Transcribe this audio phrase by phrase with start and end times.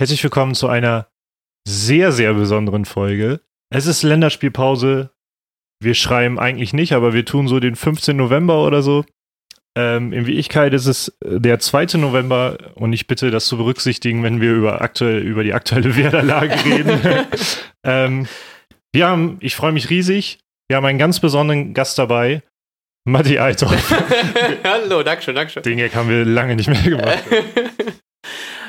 [0.00, 1.08] Herzlich willkommen zu einer
[1.66, 3.40] sehr, sehr besonderen Folge.
[3.68, 5.10] Es ist Länderspielpause.
[5.82, 8.16] Wir schreiben eigentlich nicht, aber wir tun so den 15.
[8.16, 9.04] November oder so.
[9.76, 11.98] Ähm, in Wirklichkeit ist es der 2.
[11.98, 16.54] November und ich bitte das zu berücksichtigen, wenn wir über, aktuell, über die aktuelle Werderlage
[16.64, 17.00] reden.
[17.84, 18.28] ähm,
[18.92, 20.38] wir haben, ich freue mich riesig,
[20.68, 22.44] wir haben einen ganz besonderen Gast dabei,
[23.04, 23.92] Matti Althoff.
[24.62, 25.64] Hallo, Dankeschön, Dankeschön.
[25.64, 27.24] Den Gag haben wir lange nicht mehr gemacht.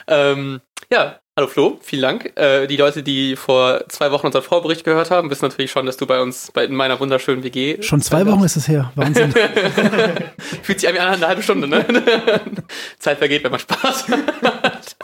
[0.07, 0.61] ähm,
[0.93, 2.33] ja, hallo Flo, vielen Dank.
[2.35, 5.97] Äh, die Leute, die vor zwei Wochen unseren Vorbericht gehört haben, wissen natürlich schon, dass
[5.97, 7.81] du bei uns bei, in meiner wunderschönen WG.
[7.83, 8.91] Schon zwei Wochen ist es her.
[8.95, 9.31] Wahnsinn.
[10.63, 11.85] Fühlt sich an wie eine halbe Stunde, ne?
[12.99, 14.95] Zeit vergeht, wenn man Spaß hat.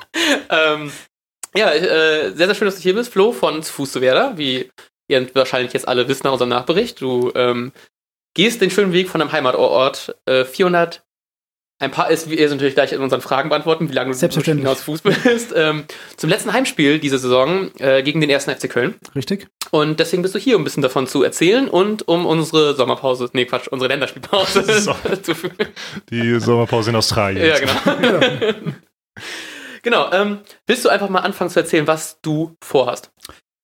[0.49, 0.91] ähm,
[1.55, 4.71] ja, äh, sehr, sehr schön, dass du hier bist, Flo von Fuß zu Werder, wie
[5.07, 6.99] ihr wahrscheinlich jetzt alle wisst nach unserem Nachbericht.
[6.99, 7.71] Du ähm,
[8.33, 11.05] gehst den schönen Weg von deinem Heimatort äh, 400
[11.79, 14.67] ein paar ist, wir natürlich gleich in unseren Fragen beantworten, wie lange du Selbstverständlich.
[14.67, 15.53] aus Fußball bist.
[15.55, 15.83] Ähm,
[16.15, 18.95] zum letzten Heimspiel diese Saison äh, gegen den ersten FC Köln.
[19.13, 19.47] Richtig.
[19.71, 23.29] Und deswegen bist du hier, um ein bisschen davon zu erzählen und um unsere Sommerpause,
[23.33, 24.95] nee Quatsch, unsere Länderspielpause So.
[25.21, 25.55] zu führen.
[26.09, 27.45] Die Sommerpause in Australien.
[27.45, 28.63] Ja, genau.
[29.83, 30.11] genau.
[30.13, 33.11] Ähm, willst du einfach mal anfangen zu erzählen, was du vorhast?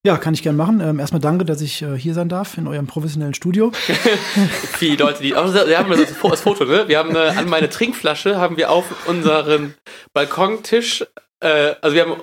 [0.03, 0.81] Ja, kann ich gern machen.
[0.81, 3.71] Ähm, erstmal danke, dass ich äh, hier sein darf in eurem professionellen Studio.
[3.73, 5.35] Für die Leute, die.
[5.35, 6.87] Also, wir haben das, das Foto, ne?
[6.87, 9.75] Wir haben eine, an meine Trinkflasche haben wir auf unseren
[10.13, 11.05] Balkontisch,
[11.39, 12.15] äh, also wir haben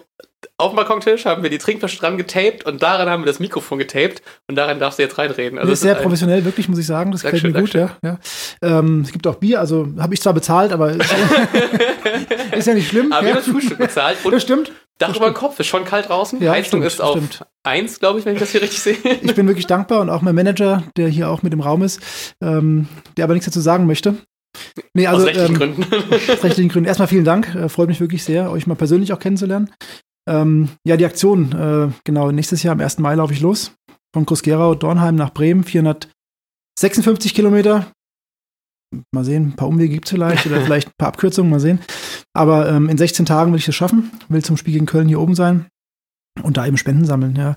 [0.56, 3.78] auf dem Balkontisch haben wir die Trinkflasche dran getaped und daran haben wir das Mikrofon
[3.78, 5.58] getaped und daran darfst du jetzt reinreden.
[5.58, 7.12] Also das ist sehr professionell, wirklich, muss ich sagen.
[7.12, 8.18] Das gefällt Dankeschön, mir gut, ja.
[8.62, 8.78] ja.
[8.78, 11.00] Ähm, es gibt auch Bier, also habe ich zwar bezahlt, aber ist,
[12.56, 13.12] ist ja nicht schlimm.
[13.12, 13.34] Aber wir ja.
[13.36, 14.72] haben das Frühstück bezahlt Das und stimmt.
[14.98, 16.42] Dach über den Kopf ist schon kalt draußen.
[16.42, 17.46] Ja, Heizung stimmt, ist auf stimmt.
[17.62, 18.96] 1, glaube ich, wenn ich das hier richtig sehe.
[19.22, 22.00] Ich bin wirklich dankbar und auch mein Manager, der hier auch mit im Raum ist,
[22.40, 24.16] ähm, der aber nichts dazu sagen möchte.
[24.94, 25.84] Nee, also Aus rechtlichen ähm, Gründen.
[26.32, 26.88] Aus rechtlichen Gründen.
[26.88, 27.54] Erstmal vielen Dank.
[27.54, 29.70] Äh, freut mich wirklich sehr, euch mal persönlich auch kennenzulernen.
[30.28, 32.98] Ähm, ja, die Aktion, äh, genau, nächstes Jahr am 1.
[32.98, 33.72] Mai laufe ich los.
[34.12, 37.92] Von Groß-Gerau, Dornheim nach Bremen, 456 Kilometer.
[39.12, 41.80] Mal sehen, ein paar Umwege gibt es vielleicht oder vielleicht ein paar Abkürzungen, mal sehen.
[42.34, 45.20] Aber ähm, in 16 Tagen will ich das schaffen, will zum Spiel gegen Köln hier
[45.20, 45.66] oben sein
[46.42, 47.56] und da eben Spenden sammeln, ja.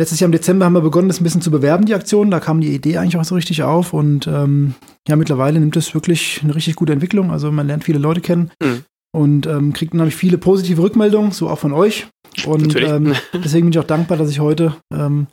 [0.00, 2.30] Letztes Jahr im Dezember haben wir begonnen, das ein bisschen zu bewerben, die Aktion.
[2.30, 4.74] Da kam die Idee eigentlich auch so richtig auf und ähm,
[5.06, 7.30] ja, mittlerweile nimmt es wirklich eine richtig gute Entwicklung.
[7.30, 8.84] Also man lernt viele Leute kennen Mhm.
[9.14, 12.08] und ähm, kriegt unheimlich viele positive Rückmeldungen, so auch von euch.
[12.44, 12.88] Und Natürlich.
[12.90, 15.28] ähm, deswegen bin ich auch dankbar, dass ich heute ähm,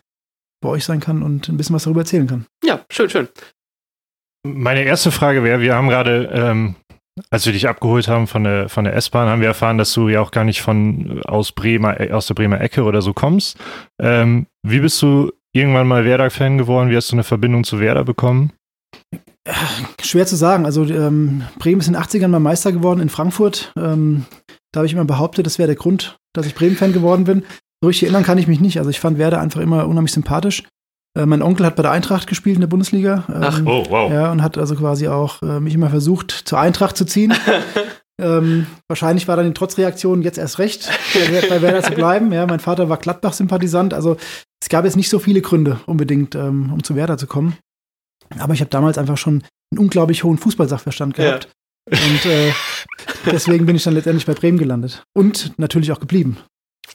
[0.62, 2.46] bei euch sein kann und ein bisschen was darüber erzählen kann.
[2.64, 3.30] Ja, schön, schön.
[4.44, 6.76] Meine erste Frage wäre, wir haben gerade, ähm,
[7.30, 10.10] als wir dich abgeholt haben von der, von der S-Bahn, haben wir erfahren, dass du
[10.10, 13.58] ja auch gar nicht von aus Bremer, äh, aus der Bremer Ecke oder so kommst.
[14.02, 16.90] Ähm, wie bist du irgendwann mal Werder-Fan geworden?
[16.90, 18.52] Wie hast du eine Verbindung zu Werder bekommen?
[20.02, 20.66] Schwer zu sagen.
[20.66, 23.74] Also ähm, Bremen ist in den 80ern mal Meister geworden in Frankfurt.
[23.76, 24.26] Ähm,
[24.72, 27.44] da habe ich immer behauptet, das wäre der Grund, dass ich Bremen-Fan geworden bin.
[27.82, 28.78] So richtig erinnern kann ich mich nicht.
[28.78, 30.64] Also ich fand Werder einfach immer unheimlich sympathisch.
[31.18, 33.26] Äh, mein Onkel hat bei der Eintracht gespielt in der Bundesliga.
[33.30, 34.12] Ähm, Ach, Oh, wow.
[34.12, 37.34] Ja, und hat also quasi auch äh, mich immer versucht, zur Eintracht zu ziehen.
[38.22, 40.90] ähm, wahrscheinlich war dann die Trotzreaktion jetzt erst recht,
[41.50, 42.32] bei, Werder zu bleiben.
[42.32, 43.94] Ja, mein Vater war Gladbach-Sympathisant.
[43.94, 44.18] Also
[44.62, 47.58] es gab jetzt nicht so viele Gründe unbedingt, ähm, um zu Werder zu kommen.
[48.40, 51.26] Aber ich habe damals einfach schon einen unglaublich hohen Fußballsachverstand Ja.
[51.26, 51.50] gehabt.
[51.90, 52.54] Und äh,
[53.26, 55.04] deswegen bin ich dann letztendlich bei Bremen gelandet.
[55.14, 56.38] Und natürlich auch geblieben.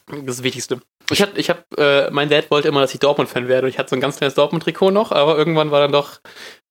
[0.06, 0.81] Das ist das Wichtigste.
[1.11, 3.67] Ich hab, ich hab, äh, mein Dad wollte immer, dass ich Dortmund-Fan werde.
[3.67, 6.21] Und ich hatte so ein ganz kleines Dortmund-Trikot noch, aber irgendwann war dann doch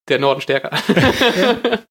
[0.09, 0.71] der Norden stärker.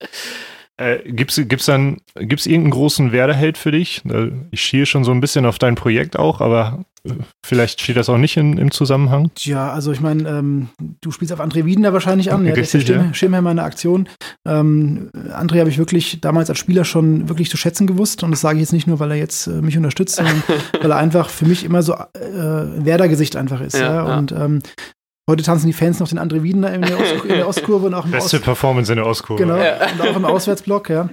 [0.82, 4.02] Äh, gibt's, gibt's dann, gibt's irgendeinen großen Werder-Held für dich?
[4.04, 7.12] Äh, Ich schiele schon so ein bisschen auf dein Projekt auch, aber äh,
[7.44, 9.30] vielleicht steht das auch nicht in, im Zusammenhang.
[9.34, 10.68] Tja, also ich meine, ähm,
[11.00, 12.44] du spielst auf André Wiedener wahrscheinlich an.
[12.46, 13.14] Ja, der ist der Richtig, Stimme, ja.
[13.14, 14.08] Schirmherr meiner Aktion.
[14.46, 18.22] Ähm, André habe ich wirklich damals als Spieler schon wirklich zu schätzen gewusst.
[18.22, 20.42] Und das sage ich jetzt nicht nur, weil er jetzt äh, mich unterstützt, sondern
[20.80, 23.76] weil er einfach für mich immer so äh, ein Werder-Gesicht einfach ist.
[23.76, 24.18] Ja, Ja, ja.
[24.18, 24.60] Und ähm,
[25.30, 27.94] heute tanzen die Fans noch den André Wiedener in der, Ost in der Ostkurve und
[27.94, 29.42] auch im Beste Ost Performance in der Ostkurve.
[29.42, 29.76] Genau, Ja.
[29.92, 31.08] und auch im Auswärtsblock, ja.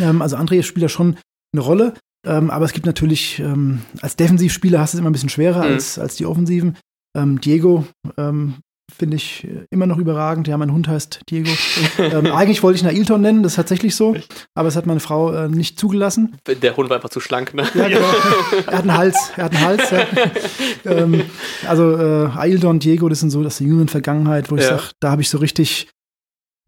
[0.00, 1.16] Ähm, also André spielt da schon
[1.52, 1.94] eine Rolle,
[2.26, 5.64] ähm, aber es gibt natürlich, ähm, als Defensivspieler hast du es immer ein bisschen schwerer
[5.64, 5.72] Mhm.
[5.74, 6.76] als, als die Offensiven.
[7.16, 7.86] Ähm, Diego
[8.18, 8.54] ähm,
[8.96, 10.48] finde ich äh, immer noch überragend.
[10.48, 11.50] Ja, mein Hund heißt Diego.
[11.98, 14.16] ähm, eigentlich wollte ich ihn Ailton nennen, das ist tatsächlich so,
[14.54, 16.36] aber es hat meine Frau äh, nicht zugelassen.
[16.46, 17.64] Der Hund war einfach zu schlank, ne?
[17.74, 18.00] Ja, genau.
[18.66, 19.90] er hat einen Hals, er hat einen Hals.
[19.90, 20.06] Ja.
[20.84, 21.22] ähm,
[21.66, 24.78] also äh, Ailton, Diego, das sind so das ist die jüngeren Vergangenheit, wo ich Ja.
[24.78, 25.88] sage, da habe ich so richtig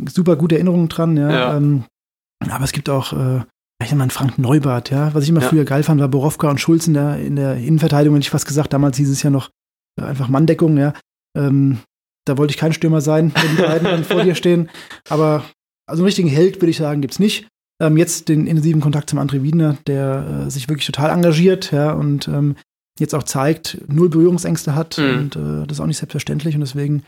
[0.08, 1.16] super gute Erinnerungen dran.
[1.16, 1.30] Ja.
[1.30, 1.56] Ja.
[1.56, 1.84] Ähm,
[2.50, 3.40] aber es gibt auch, äh,
[3.82, 5.14] ich meine, Frank Neubart, ja.
[5.14, 5.48] Was ich immer Ja.
[5.48, 8.46] früher geil fand, war Borowka und Schulz in der, in der Innenverteidigung, hätte ich fast
[8.46, 8.72] gesagt.
[8.72, 9.50] Damals hieß es ja noch
[10.00, 10.92] äh, einfach Manndeckung, ja.
[11.36, 11.78] Ähm,
[12.26, 14.70] da wollte ich kein Stürmer sein, wenn die beiden dann vor dir stehen.
[15.08, 15.44] Aber
[15.86, 17.46] also einen richtigen Held, würde ich sagen, gibt's nicht.
[17.82, 21.92] ähm, jetzt den intensiven Kontakt zum André Wiedner, der äh, sich wirklich total engagiert, ja,
[21.92, 22.56] und ähm,
[23.00, 25.18] jetzt auch zeigt, null Berührungsängste hat Mhm.
[25.18, 27.02] und äh, das ist auch nicht selbstverständlich und deswegen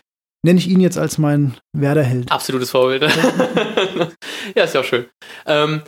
[0.44, 2.32] nenne ich ihn jetzt als mein Werderheld.
[2.32, 3.02] Absolutes Vorbild.
[4.54, 5.06] ja, ist ja auch schön.
[5.46, 5.82] Ähm,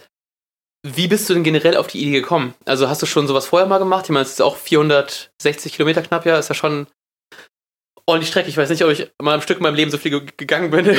[0.86, 2.54] wie bist du denn generell auf die Idee gekommen?
[2.64, 4.04] Also hast du schon sowas vorher mal gemacht?
[4.04, 6.86] Ich meine, es ist auch 460 Kilometer knapp, ja, ist ja schon
[8.06, 8.48] ordentlich Strecke.
[8.48, 10.70] Ich weiß nicht, ob ich mal am Stück in meinem Leben so viel ge gegangen
[10.70, 10.86] bin.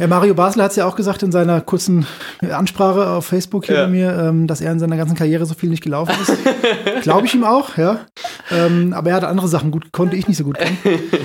[0.00, 2.04] Ja, Mario Basel hat es ja auch gesagt in seiner kurzen
[2.50, 3.84] Ansprache auf Facebook hier Ja.
[3.84, 7.02] bei mir, ähm, dass er in seiner ganzen Karriere so viel nicht gelaufen ist.
[7.04, 8.04] Glaube ich ihm auch, ja.
[8.50, 10.76] Ähm, aber er hat andere Sachen gut gekonnt, die ich nicht so gut kann.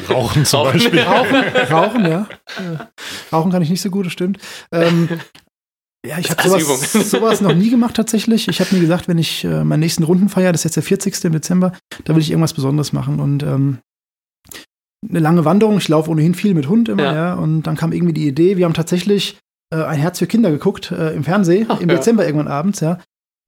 [0.08, 0.74] Rauchen zum Rauchen.
[0.74, 1.00] Beispiel.
[1.02, 2.28] Rauchen, Rauchen, ja.
[2.60, 4.38] Äh, Rauchen kann ich nicht so gut, das stimmt.
[4.72, 5.10] Ähm,
[6.06, 8.48] ja, ich habe sowas, sowas noch nie gemacht tatsächlich.
[8.50, 10.84] Ich habe mir gesagt, wenn ich äh, meinen nächsten Runden feiere, das ist jetzt der
[10.84, 11.26] 40.
[11.26, 11.72] im Dezember,
[12.06, 13.20] da will ich irgendwas Besonderes machen.
[13.20, 13.80] Und ähm,
[15.08, 17.14] eine lange Wanderung, ich laufe ohnehin viel mit Hund immer, Ja.
[17.14, 17.34] ja.
[17.36, 19.38] Und dann kam irgendwie die Idee, wir haben tatsächlich
[19.74, 21.96] äh, ein Herz für Kinder geguckt äh, im Fernsehen, Ach, im ja.
[21.96, 23.00] Dezember irgendwann abends, ja.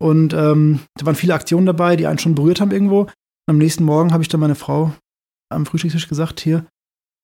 [0.01, 3.01] Und ähm, da waren viele Aktionen dabei, die einen schon berührt haben irgendwo.
[3.01, 3.11] Und
[3.47, 4.93] am nächsten Morgen habe ich dann meine Frau
[5.51, 6.65] am Frühstückstisch gesagt, hier,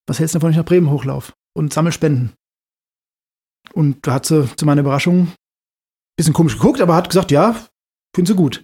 [0.08, 2.34] was hältst du davon, wenn ich nach Bremen hochlauf und sammel Spenden?
[3.74, 5.34] Und da hat sie zu meiner Überraschung ein
[6.18, 7.56] bisschen komisch geguckt, aber hat gesagt, ja,
[8.16, 8.64] finden sie gut.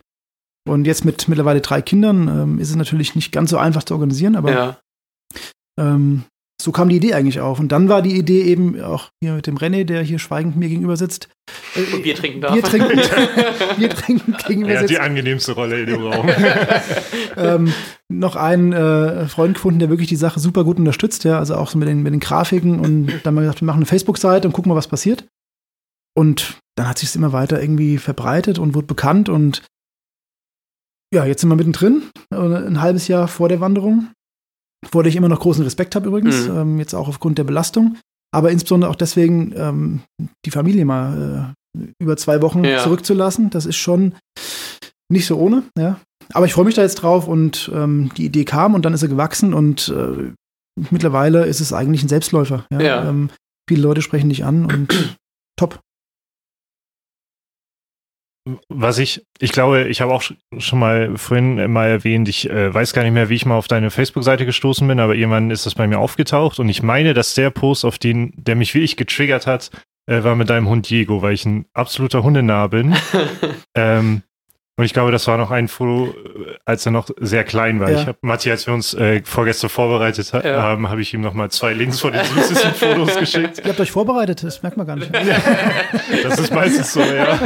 [0.67, 3.93] Und jetzt mit mittlerweile drei Kindern ähm, ist es natürlich nicht ganz so einfach zu
[3.93, 4.79] organisieren, aber ja.
[5.79, 6.23] Ähm,
[6.61, 7.59] so kam die Idee eigentlich auf.
[7.59, 10.69] Und dann war die Idee eben auch hier mit dem René, der hier schweigend mir
[10.69, 11.27] gegenüber sitzt.
[11.75, 12.53] äh, Und Bier trinken darf.
[12.53, 12.95] Bier trinken,
[13.77, 15.01] Bier trinken gegenüber Er hat die sitzt.
[15.05, 16.29] angenehmste Rolle in dem Raum.
[17.37, 17.73] ähm,
[18.09, 21.69] noch einen äh, Freund gefunden, der wirklich die Sache super gut unterstützt, ja, also auch
[21.69, 24.47] so mit den, mit den Grafiken und dann haben wir gesagt, wir machen eine Facebook-Seite
[24.47, 25.25] und gucken mal, was passiert.
[26.15, 29.63] Und dann hat sich es immer weiter irgendwie verbreitet und wurde bekannt und
[31.13, 34.07] ja, jetzt sind wir mittendrin, äh, ein halbes Jahr vor der Wanderung,
[34.91, 36.57] vor der ich immer noch großen Respekt habe übrigens, Mhm.
[36.57, 37.97] ähm, jetzt auch aufgrund der Belastung,
[38.33, 40.01] aber insbesondere auch deswegen, ähm,
[40.45, 42.79] die Familie mal äh, über zwei Wochen Ja.
[42.83, 44.13] zurückzulassen, das ist schon
[45.11, 45.99] nicht so ohne, ja.
[46.33, 49.01] Aber ich freue mich da jetzt drauf und ähm, die Idee kam und dann ist
[49.01, 50.31] sie gewachsen und äh,
[50.89, 52.65] mittlerweile ist es eigentlich ein Selbstläufer.
[52.71, 52.81] Ja?
[52.81, 53.09] Ja.
[53.09, 53.29] Ähm,
[53.69, 55.15] viele Leute sprechen dich an und
[55.59, 55.79] top.
[58.67, 62.73] Was ich, ich glaube, ich habe auch sch- schon mal vorhin mal erwähnt, ich äh,
[62.73, 65.65] weiß gar nicht mehr, wie ich mal auf deine Facebook-Seite gestoßen bin, aber irgendwann ist
[65.65, 68.97] das bei mir aufgetaucht und ich meine, dass der Post, auf den, der mich wirklich
[68.97, 69.71] getriggert hat,
[70.07, 72.93] äh, war mit deinem Hund Diego, weil ich ein absoluter Hundenah bin.
[73.75, 74.23] ähm,
[74.75, 77.91] und ich glaube, das war noch ein Foto, äh, als er noch sehr klein war.
[77.91, 78.01] Ja.
[78.01, 80.61] Ich habe Matti, als wir uns äh, vorgestern vorbereitet ha Ja.
[80.63, 83.59] haben, habe ich ihm noch mal zwei Links von den süßesten Fotos geschickt.
[83.59, 85.11] Ihr habt euch vorbereitet, das merkt man gar nicht.
[86.23, 87.39] Das ist meistens so, ja.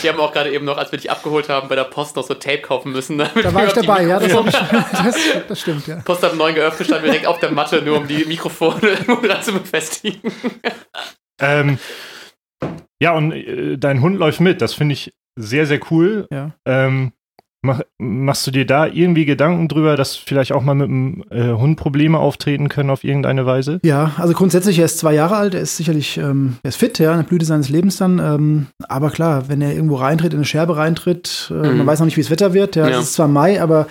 [0.00, 2.24] Wir haben auch gerade eben noch, als wir dich abgeholt haben, bei der Post noch
[2.26, 3.18] so Tape kaufen müssen.
[3.18, 4.52] damit Da war wir ich die dabei, ja, das, ich,
[5.04, 5.16] das,
[5.48, 5.96] das stimmt, ja.
[6.04, 8.78] Post hat neun geöffnet, stand direkt auf der Matte, nur um die Mikrofone
[9.22, 10.20] dran zu befestigen.
[11.40, 11.78] Ähm,
[13.00, 14.62] ja, und äh, dein Hund läuft mit.
[14.62, 16.26] Das finde ich sehr, sehr cool.
[16.32, 16.52] Ja.
[16.66, 17.12] Ähm,
[17.64, 21.52] mach, machst du dir da irgendwie Gedanken drüber, dass vielleicht auch mal mit dem äh,
[21.52, 23.80] Hund Probleme auftreten können auf irgendeine Weise?
[23.84, 26.98] Ja, also grundsätzlich, er ist zwei Jahre alt, er ist sicherlich, ähm, er ist fit,
[26.98, 28.18] ja, in der Blüte seines Lebens dann.
[28.18, 31.78] Ähm, aber klar, wenn er irgendwo reintritt, in eine Scherbe reintritt, äh, Mhm.
[31.78, 32.76] man weiß noch nicht, wie das Wetter wird.
[32.76, 32.98] Ja, Ja.
[32.98, 33.86] es ist zwar Mai, aber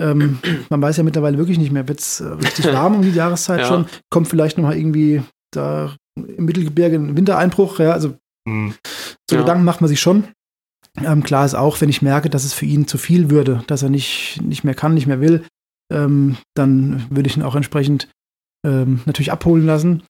[0.00, 0.38] ähm,
[0.70, 3.60] man weiß ja mittlerweile wirklich nicht mehr, wird es äh, richtig warm um die Jahreszeit
[3.62, 3.66] Ja.
[3.66, 3.86] schon.
[4.10, 8.14] Kommt vielleicht noch mal irgendwie da im Mittelgebirge ein Wintereinbruch, ja, also
[8.48, 8.74] Hm.
[9.28, 9.42] so Ja.
[9.42, 10.24] Gedanken macht man sich schon.
[11.04, 13.82] Ähm, klar ist auch, wenn ich merke, dass es für ihn zu viel würde, dass
[13.82, 15.44] er nicht, nicht mehr kann, nicht mehr will,
[15.92, 18.08] ähm, dann würde ich ihn auch entsprechend
[18.66, 20.02] ähm, natürlich abholen lassen.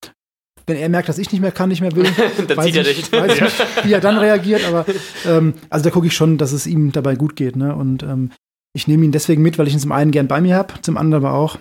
[0.66, 2.04] Wenn er merkt, dass ich nicht mehr kann, nicht mehr will,
[2.49, 3.12] Dann weiß zieht er ich, dich.
[3.12, 4.85] weiß ich nicht, wie er dann reagiert, aber
[5.26, 7.57] ähm, also da gucke ich schon, dass es ihm dabei gut geht.
[7.57, 7.75] Ne?
[7.75, 8.33] Und ähm,
[8.75, 10.97] ich nehme ihn deswegen mit, weil ich ihn zum einen gern bei mir habe, zum
[10.99, 11.59] anderen aber auch,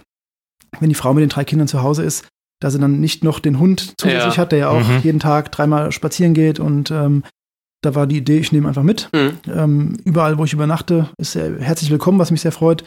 [0.79, 2.27] wenn die Frau mit den drei Kindern zu Hause ist,
[2.59, 4.41] dass er dann nicht noch den Hund zusätzlich Ja.
[4.41, 4.99] hat, der ja auch Mhm.
[5.03, 7.23] jeden Tag dreimal spazieren geht und ähm,
[7.81, 9.09] da war die Idee, ich nehme einfach mit.
[9.13, 9.37] Mhm.
[9.47, 12.83] Ähm, überall, wo ich übernachte, ist er herzlich willkommen, was mich sehr freut.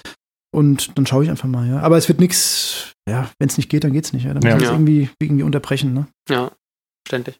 [0.52, 1.80] Und dann schaue ich einfach mal, ja.
[1.80, 4.24] Aber es wird nichts, ja, wenn es nicht geht, dann geht's nicht.
[4.24, 4.34] Ja.
[4.34, 4.50] Dann Ja.
[4.54, 4.74] muss ich es Ja.
[4.76, 6.06] irgendwie, irgendwie unterbrechen, ne?
[6.28, 6.50] Ja,
[7.06, 7.38] verständlich.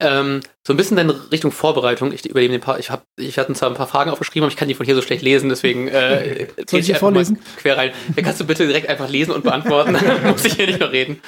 [0.00, 2.12] Ähm, so ein bisschen in Richtung Vorbereitung.
[2.12, 4.56] Ich übernehme den paar, ich habe, ich hatte zwar ein paar Fragen aufgeschrieben, aber ich
[4.56, 7.38] kann die von hier so schlecht lesen, deswegen äh, Soll ich mal vorlesen?
[7.56, 7.92] Quer rein.
[8.16, 9.94] Ja, kannst du bitte direkt einfach lesen und beantworten?
[9.94, 11.20] Dann muss ich hier nicht noch reden.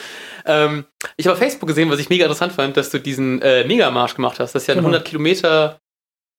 [0.44, 0.84] Ähm,
[1.16, 4.14] ich habe auf Facebook gesehen, was ich mega interessant fand, dass du diesen äh, Megamarsch
[4.14, 4.54] gemacht hast.
[4.54, 4.88] Das ist ja ein Genau.
[4.88, 5.78] 100 Kilometer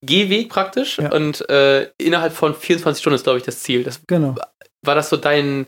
[0.05, 1.12] Gehweg praktisch Ja.
[1.13, 3.83] und äh, innerhalb von 24 Stunden ist, glaube ich, das Ziel.
[3.83, 4.36] Das, Genau.
[4.86, 5.67] war das so dein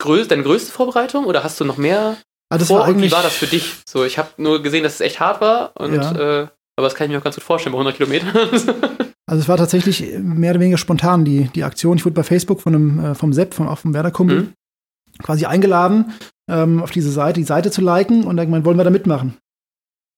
[0.00, 2.16] größ deine gröchste Vorbereitung oder hast du noch mehr
[2.52, 3.74] Ah, das vor war und wie eigentlich, war das für dich?
[3.86, 6.12] So, ich habe nur gesehen, dass es echt hart war und Ja.
[6.42, 8.30] äh, aber das kann ich mir auch ganz gut vorstellen bei 100 Kilometern.
[9.30, 11.96] Also es war tatsächlich mehr oder weniger spontan, die, die Aktion.
[11.96, 14.52] Ich wurde bei Facebook von einem, äh, vom Sepp, vom, auch vom Werder-Kumpel, Mhm.
[15.22, 16.12] Quasi eingeladen,
[16.48, 19.36] ähm, auf diese Seite, die Seite zu liken und dann gemeint, wollen wir da mitmachen.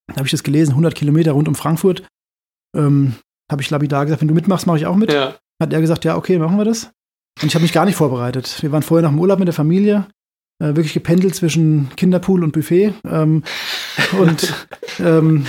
[0.09, 2.07] Da habe ich das gelesen, 100 Kilometer rund um Frankfurt.
[2.77, 3.15] Ähm,
[3.51, 5.13] habe ich lapidar gesagt, wenn du mitmachst, mache ich auch mit.
[5.13, 5.35] Ja.
[5.61, 6.91] Hat er gesagt, ja, okay, machen wir das.
[7.41, 8.63] Und ich habe mich gar nicht vorbereitet.
[8.63, 10.07] Wir waren vorher noch im Urlaub mit der Familie,
[10.59, 12.95] äh, wirklich gependelt zwischen Kinderpool und Buffet.
[13.05, 13.43] Ähm,
[14.19, 14.67] und
[14.99, 15.47] ähm,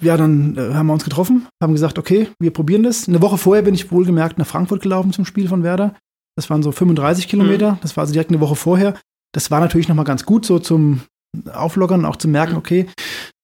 [0.00, 3.08] ja, dann äh, haben wir uns getroffen, haben gesagt, okay, wir probieren das.
[3.08, 5.94] Eine Woche vorher bin ich wohlgemerkt nach Frankfurt gelaufen zum Spiel von Werder.
[6.36, 7.78] Das waren so 35 Kilometer.
[7.82, 8.94] Das war also direkt eine Woche vorher.
[9.34, 11.02] Das war natürlich nochmal ganz gut, so zum
[11.52, 12.86] Auflockern, auch zu merken, okay,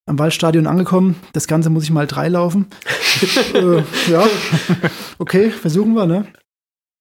[0.07, 2.67] am Waldstadion angekommen, das Ganze muss ich mal drei laufen.
[3.55, 4.27] äh, ja,
[5.19, 6.27] okay, versuchen wir, ne?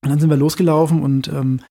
[0.03, 1.62] Und dann sind wir losgelaufen und ähm,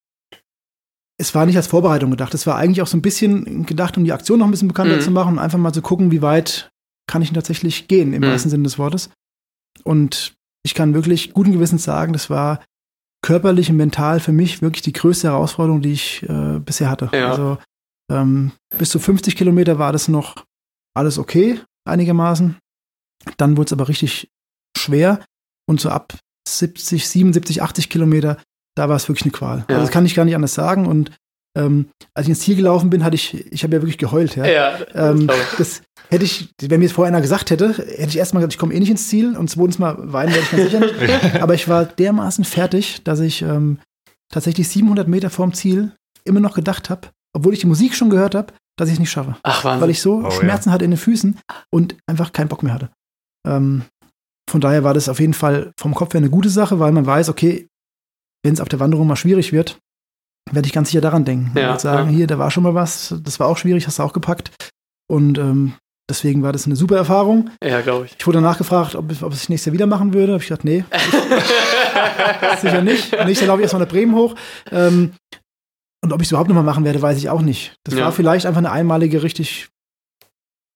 [1.19, 2.35] es war nicht als Vorbereitung gedacht.
[2.35, 4.97] Es war eigentlich auch so ein bisschen gedacht, um die Aktion noch ein bisschen bekannter
[4.97, 5.01] Mhm.
[5.01, 6.71] zu machen und einfach mal zu gucken, wie weit
[7.09, 8.27] kann ich denn tatsächlich gehen, im Mhm.
[8.29, 9.11] wahrsten Sinne des Wortes.
[9.85, 12.63] Und ich kann wirklich guten Gewissens sagen, das war
[13.27, 17.11] körperlich und mental für mich wirklich die größte Herausforderung, die ich äh, bisher hatte.
[17.13, 17.31] Ja.
[17.31, 17.59] Also
[18.09, 20.45] ähm, bis zu 50 Kilometer war das noch
[20.95, 22.57] alles okay, einigermaßen.
[23.37, 24.29] Dann wurde es aber richtig
[24.79, 25.25] schwer
[25.69, 26.17] und so ab
[26.49, 28.41] 70, 77, 80 Kilometer,
[28.77, 29.59] da war es wirklich eine Qual.
[29.59, 29.75] Ja.
[29.75, 30.87] Also das kann ich gar nicht anders sagen.
[30.87, 31.11] Und
[31.59, 34.37] ähm, als ich ins Ziel gelaufen bin, hatte ich, ich habe ja wirklich geheult.
[34.37, 34.47] Ja.
[34.47, 35.27] Ja, das Ähm,
[35.59, 38.59] das hätte ich, wenn mir das vorher einer gesagt hätte, hätte ich erstmal gesagt, ich
[38.59, 41.35] komme eh nicht ins Ziel und zweitens mal weinen werde ich ganz sicher nicht.
[41.43, 43.79] Aber ich war dermaßen fertig, dass ich ähm,
[44.33, 45.93] tatsächlich 700 Meter vorm Ziel
[46.25, 49.11] immer noch gedacht habe, obwohl ich die Musik schon gehört habe, dass ich es nicht
[49.11, 49.37] schaffe.
[49.43, 49.81] Ach, Wahnsinn.
[49.83, 50.31] Weil ich so Oh, ja.
[50.31, 51.39] Schmerzen hatte in den Füßen
[51.71, 52.91] und einfach keinen Bock mehr hatte.
[53.47, 53.85] Ähm,
[54.49, 57.07] von daher war das auf jeden Fall vom Kopf her eine gute Sache, weil man
[57.07, 57.69] weiß, okay,
[58.45, 59.79] wenn es auf der Wanderung mal schwierig wird,
[60.53, 61.59] werde ich ganz sicher daran denken.
[61.59, 62.17] Ja, und sagen, ja.
[62.17, 64.53] hier, da war schon mal was, das war auch schwierig, hast du auch gepackt.
[65.09, 65.75] Und ähm,
[66.09, 67.51] deswegen war das eine super Erfahrung.
[67.63, 68.15] ja, glaube ich.
[68.19, 70.33] Ich wurde danach gefragt, ob, ich- ob ich es nächstes Jahr wieder machen würde.
[70.33, 70.85] Habe ich gesagt, nee,
[72.61, 73.13] sicher nicht.
[73.13, 74.35] Nächstes Jahr laufe ich erstmal nach Bremen hoch.
[74.71, 75.13] Ähm,
[76.03, 77.75] und ob ich es überhaupt nochmal machen werde, weiß ich auch nicht.
[77.85, 78.05] Das Ja.
[78.05, 79.69] war vielleicht einfach eine einmalige, richtig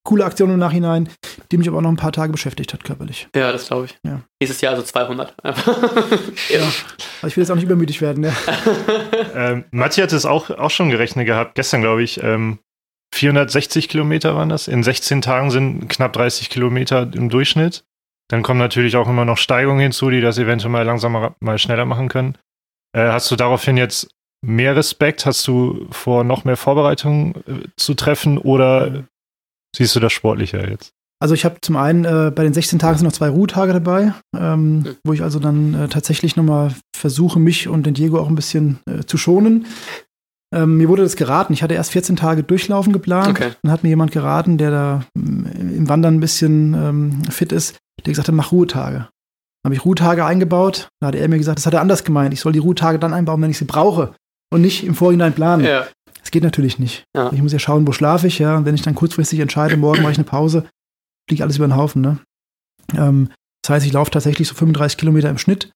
[0.02, 1.08] coole Aktion im Nachhinein,
[1.52, 3.28] die mich aber auch noch ein paar Tage beschäftigt hat, körperlich.
[3.36, 3.98] Ja, das glaube ich.
[4.02, 4.22] Ja.
[4.40, 5.34] Nächstes Jahr also 200.
[5.44, 5.50] Ja.
[7.20, 8.24] Aber ich will jetzt auch nicht übermütig werden.
[8.24, 8.32] Ja.
[9.32, 12.20] Ähm, Matti hat es auch, auch schon gerechnet gehabt, gestern glaube ich.
[12.22, 12.58] Ähm,
[13.14, 14.68] 460 Kilometer waren das.
[14.68, 17.84] In 16 Tagen sind knapp 30 Kilometer im Durchschnitt.
[18.28, 21.84] Dann kommen natürlich auch immer noch Steigungen hinzu, die das eventuell mal langsamer, mal schneller
[21.84, 22.38] machen können.
[22.92, 24.08] Äh, hast du daraufhin jetzt
[24.42, 25.26] mehr Respekt?
[25.26, 29.04] Hast du vor, noch mehr Vorbereitungen äh, zu treffen oder
[29.76, 30.92] siehst du das sportlicher jetzt?
[31.22, 34.14] Also ich habe zum einen äh, bei den 16 Tagen sind noch zwei Ruhetage dabei,
[34.34, 38.34] ähm, wo ich also dann äh, tatsächlich nochmal versuche, mich und den Diego auch ein
[38.34, 39.66] bisschen äh, zu schonen.
[40.52, 41.52] Ähm, mir wurde das geraten.
[41.52, 43.28] Ich hatte erst 14 Tage durchlaufen geplant.
[43.28, 43.52] Okay.
[43.62, 47.78] Dann hat mir jemand geraten, der da mm, im Wandern ein bisschen ähm, fit ist,
[48.04, 49.08] der gesagt hat, mach Ruhetage.
[49.62, 50.88] Dann habe ich Ruhetage eingebaut.
[51.00, 52.32] Da hat er mir gesagt, das hat er anders gemeint.
[52.34, 54.14] Ich soll die Ruhetage dann einbauen, wenn ich sie brauche
[54.52, 55.64] und nicht im Vorhinein planen.
[55.64, 55.86] Ja.
[56.20, 57.04] Das geht natürlich nicht.
[57.14, 57.32] Ja.
[57.32, 58.56] Ich muss ja schauen, wo schlafe ich, ja.
[58.56, 60.66] Und wenn ich dann kurzfristig entscheide, morgen mache ich eine Pause,
[61.28, 62.18] fliegt alles über den Haufen, ne?
[62.96, 63.30] Ähm,
[63.62, 65.70] das heißt, ich laufe tatsächlich so 35 Kilometer im Schnitt.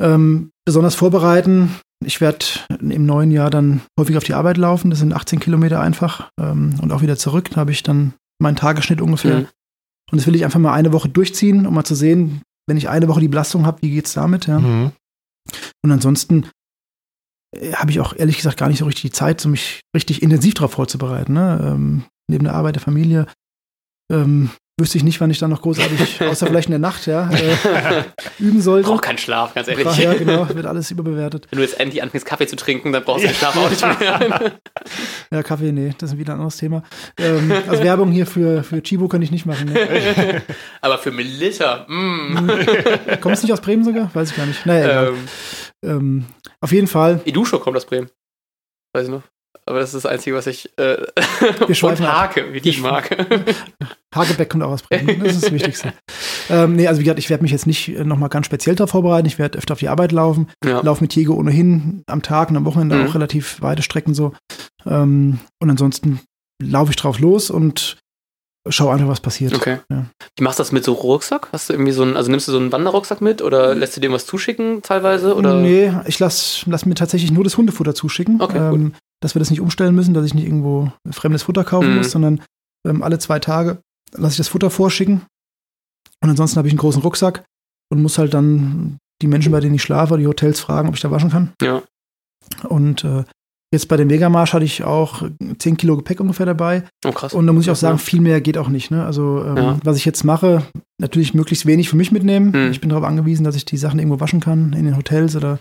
[0.00, 1.74] Ähm, besonders vorbereiten.
[2.04, 2.44] Ich werde
[2.80, 4.90] im neuen Jahr dann häufig auf die Arbeit laufen.
[4.90, 6.30] Das sind 18 Kilometer einfach.
[6.38, 7.50] Ähm, und auch wieder zurück.
[7.50, 9.40] Da habe ich dann meinen Tagesschnitt ungefähr.
[9.40, 9.48] Mhm.
[10.10, 12.88] Und das will ich einfach mal eine Woche durchziehen, um mal zu sehen, wenn ich
[12.88, 14.58] eine Woche die Belastung habe, wie geht's damit, ja.
[14.58, 14.92] Mhm.
[15.82, 16.48] Und ansonsten
[17.56, 20.22] äh, habe ich auch ehrlich gesagt gar nicht so richtig die Zeit, so mich richtig
[20.22, 21.34] intensiv darauf vorzubereiten.
[21.34, 21.60] Ne?
[21.62, 23.26] Ähm, neben der Arbeit, der Familie
[24.10, 27.30] ähm, wüsste ich nicht, wann ich dann noch großartig, außer vielleicht in der Nacht, ja,
[27.30, 28.04] äh,
[28.38, 28.88] üben sollte.
[28.88, 29.96] Braucht keinen Schlaf, ganz ehrlich.
[29.98, 31.46] Ja, genau, wird alles überbewertet.
[31.50, 34.00] Wenn du jetzt endlich anfängst, Kaffee zu trinken, dann brauchst du den Schlaf auch nicht
[34.00, 34.52] mehr.
[35.30, 36.82] Ja, Kaffee, nee, das ist wieder ein anderes Thema.
[37.18, 39.72] Ähm, also Werbung hier für, für Chibo könnte ich nicht machen.
[39.72, 40.42] Ne?
[40.80, 43.20] Aber für Melissa, mm.
[43.20, 44.10] Kommst du nicht aus Bremen sogar?
[44.14, 44.66] Weiß ich gar nicht.
[44.66, 45.28] Naja, ähm,
[45.84, 46.24] ähm,
[46.60, 47.20] auf jeden Fall.
[47.24, 48.10] Idusho kommt aus Bremen.
[48.92, 49.22] Weiß ich noch.
[49.66, 50.70] Aber das ist das Einzige, was ich.
[50.78, 50.98] Äh,
[51.66, 52.30] und schweifen ab.
[52.30, 53.10] Hake, wie die ich mag.
[54.14, 55.22] Hagebeck kommt auch aus Bremen.
[55.24, 55.92] Das ist das Wichtigste.
[56.50, 58.90] ähm, nee, also wie gesagt, ich werde mich jetzt nicht äh, nochmal ganz speziell darauf
[58.90, 59.26] vorbereiten.
[59.26, 60.48] Ich werde öfter auf die Arbeit laufen.
[60.64, 60.80] ja.
[60.80, 63.08] Laufe mit Diego ohnehin am Tag und am Wochenende Mhm.
[63.08, 64.32] auch relativ weite Strecken so.
[64.86, 66.20] Ähm, und ansonsten
[66.62, 67.96] laufe ich drauf los und
[68.68, 69.54] schaue einfach, was passiert.
[69.54, 69.78] Okay.
[69.90, 70.06] Ja.
[70.38, 71.48] Wie machst du das mit so Rucksack?
[71.52, 74.00] Hast du irgendwie so einen, also nimmst du so einen Wanderrucksack mit oder lässt du
[74.00, 75.34] dir was zuschicken teilweise?
[75.34, 75.54] Oder?
[75.60, 78.40] Nee, ich lasse lass mir tatsächlich nur das Hundefutter zuschicken.
[78.40, 78.94] Okay, ähm,
[79.24, 81.96] dass wir das nicht umstellen müssen, dass ich nicht irgendwo fremdes Futter kaufen Mhm.
[81.96, 82.40] muss, sondern
[82.86, 83.78] ähm, alle zwei Tage
[84.12, 85.22] lasse ich das Futter vorschicken.
[86.22, 87.44] Und ansonsten habe ich einen großen Rucksack
[87.90, 91.00] und muss halt dann die Menschen, bei denen ich schlafe, die Hotels fragen, ob ich
[91.00, 91.52] da waschen kann.
[91.62, 91.82] Ja.
[92.68, 93.24] Und äh,
[93.72, 95.22] jetzt bei dem Megamarsch hatte ich auch
[95.58, 96.84] 10 Kilo Gepäck ungefähr dabei.
[97.04, 97.32] Oh, krass.
[97.34, 98.90] Und da muss ich auch sagen, viel mehr geht auch nicht.
[98.90, 99.04] Ne?
[99.04, 99.78] Also ähm, Ja.
[99.84, 100.62] was ich jetzt mache,
[101.00, 102.50] natürlich möglichst wenig für mich mitnehmen.
[102.50, 102.70] Mhm.
[102.70, 105.58] Ich bin darauf angewiesen, dass ich die Sachen irgendwo waschen kann, in den Hotels oder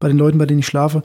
[0.00, 1.02] bei den Leuten, bei denen ich schlafe.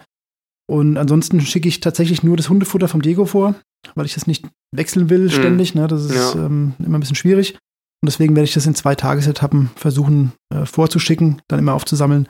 [0.72, 3.56] Und ansonsten schicke ich tatsächlich nur das Hundefutter vom Diego vor,
[3.96, 5.76] weil ich das nicht wechseln will ständig.
[5.76, 5.86] Ne?
[5.88, 6.40] Das ist Mhm.
[6.40, 6.46] Ja.
[6.46, 7.54] ähm, immer ein bisschen schwierig.
[8.02, 12.30] Und deswegen werde ich das in zwei Tagesetappen versuchen äh, vorzuschicken, dann immer aufzusammeln.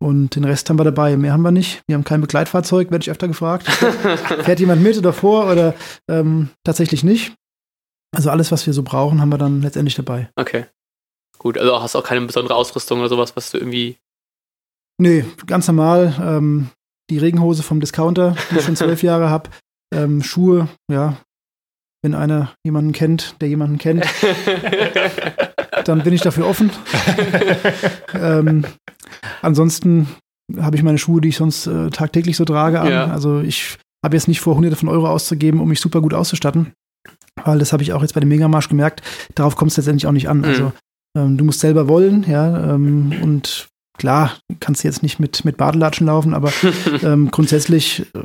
[0.00, 1.16] Und den Rest haben wir dabei.
[1.16, 1.80] Mehr haben wir nicht.
[1.88, 3.66] Wir haben kein Begleitfahrzeug, werde ich öfter gefragt.
[4.44, 5.74] Fährt jemand mit oder vor oder
[6.08, 7.34] ähm, tatsächlich nicht?
[8.14, 10.30] Also alles, was wir so brauchen, haben wir dann letztendlich dabei.
[10.36, 10.66] Okay.
[11.38, 13.96] Gut, also hast auch keine besondere Ausrüstung oder sowas, was du irgendwie.
[15.00, 16.14] Nee, ganz normal.
[16.20, 16.68] Ähm,
[17.10, 19.50] die Regenhose vom Discounter, die ich schon zwölf Jahre habe.
[19.94, 21.16] Ähm, Schuhe, ja.
[22.02, 24.06] Wenn einer jemanden kennt, der jemanden kennt,
[25.84, 26.70] dann bin ich dafür offen.
[28.14, 28.64] ähm,
[29.42, 30.06] ansonsten
[30.60, 32.90] habe ich meine Schuhe, die ich sonst äh, tagtäglich so trage, an.
[32.90, 33.06] Ja.
[33.06, 36.72] Also ich habe jetzt nicht vor, hunderte von Euro auszugeben, um mich super gut auszustatten.
[37.44, 39.02] Weil das habe ich auch jetzt bei dem Megamarsch gemerkt,
[39.34, 40.38] darauf kommt es letztendlich auch nicht an.
[40.38, 40.44] Mhm.
[40.44, 40.72] Also
[41.16, 45.56] ähm, du musst selber wollen, ja, ähm, und klar, kannst du jetzt nicht mit, mit
[45.56, 46.52] Badelatschen laufen, aber
[47.02, 48.22] ähm, grundsätzlich äh,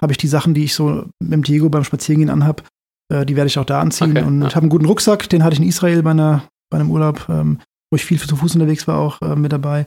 [0.00, 2.66] habe ich die Sachen, die ich so mit dem Diego beim Spazierengehen anhab,
[3.12, 4.16] äh, die werde ich auch da anziehen.
[4.16, 4.48] Okay, und ja.
[4.48, 7.26] ich habe einen guten Rucksack, den hatte ich in Israel bei, einer, bei einem Urlaub,
[7.28, 7.60] ähm,
[7.90, 9.86] wo ich viel zu Fuß unterwegs war, auch äh, mit dabei.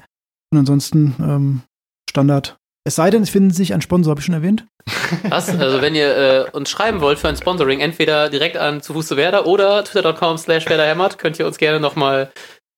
[0.52, 1.62] Und ansonsten ähm,
[2.10, 2.58] Standard.
[2.86, 4.66] Es sei denn, es findet sich ein Sponsor, habe ich schon erwähnt.
[5.30, 5.50] Was?
[5.50, 9.08] Also wenn ihr äh, uns schreiben wollt für ein Sponsoring, entweder direkt an zu Fuß
[9.08, 12.32] zu Werder oder twitter.com slash werderhämmert, könnt ihr uns gerne nochmal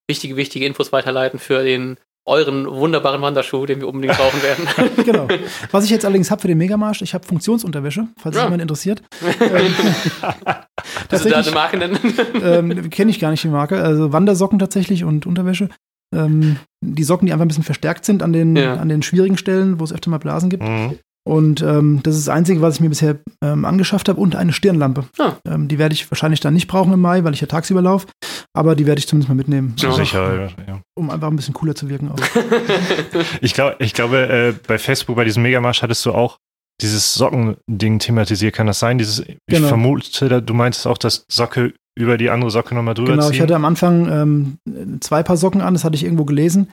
[0.08, 4.68] wichtige, wichtige Infos weiterleiten für den euren wunderbaren Wanderschuh, den wir unbedingt brauchen werden.
[5.06, 5.28] genau.
[5.72, 8.46] Was ich jetzt allerdings habe für den Megamarsch, ich habe Funktionsunterwäsche, falls es Ja.
[8.48, 9.04] jemand interessiert.
[11.10, 11.98] Kannst du da eine Marke nennen?
[12.44, 13.82] ähm, kenne ich gar nicht die Marke.
[13.82, 15.70] Also Wandersocken tatsächlich und Unterwäsche.
[16.14, 18.76] Ähm, die Socken, die einfach ein bisschen verstärkt sind an den, Ja.
[18.76, 20.64] an den schwierigen Stellen, wo es öfter mal Blasen gibt.
[20.64, 20.98] Mhm.
[21.28, 24.22] Und ähm, das ist das Einzige, was ich mir bisher ähm, angeschafft habe.
[24.22, 25.06] Und eine Stirnlampe.
[25.18, 25.34] Ah.
[25.48, 28.08] Ähm, die werde ich wahrscheinlich dann nicht brauchen im Mai, weil ich ja tagsüber laufe.
[28.54, 29.74] Aber die werde ich zumindest mal mitnehmen.
[29.78, 29.92] Ja.
[29.92, 30.82] Sicher, ja.
[30.96, 32.10] Um einfach ein bisschen cooler zu wirken.
[32.12, 32.16] Auch.
[33.42, 36.38] Ich, glaub, ich glaube, äh, bei Facebook, bei diesem Megamarsch hattest du auch
[36.82, 38.54] dieses Sockending thematisiert.
[38.54, 38.98] Kann das sein?
[38.98, 39.68] Dieses, ich Genau.
[39.68, 43.34] vermute, du meintest auch, dass Socke über die andere Socke nochmal drüber Genau, ziehen.
[43.36, 46.72] ich hatte am Anfang ähm, zwei Paar Socken an, das hatte ich irgendwo gelesen,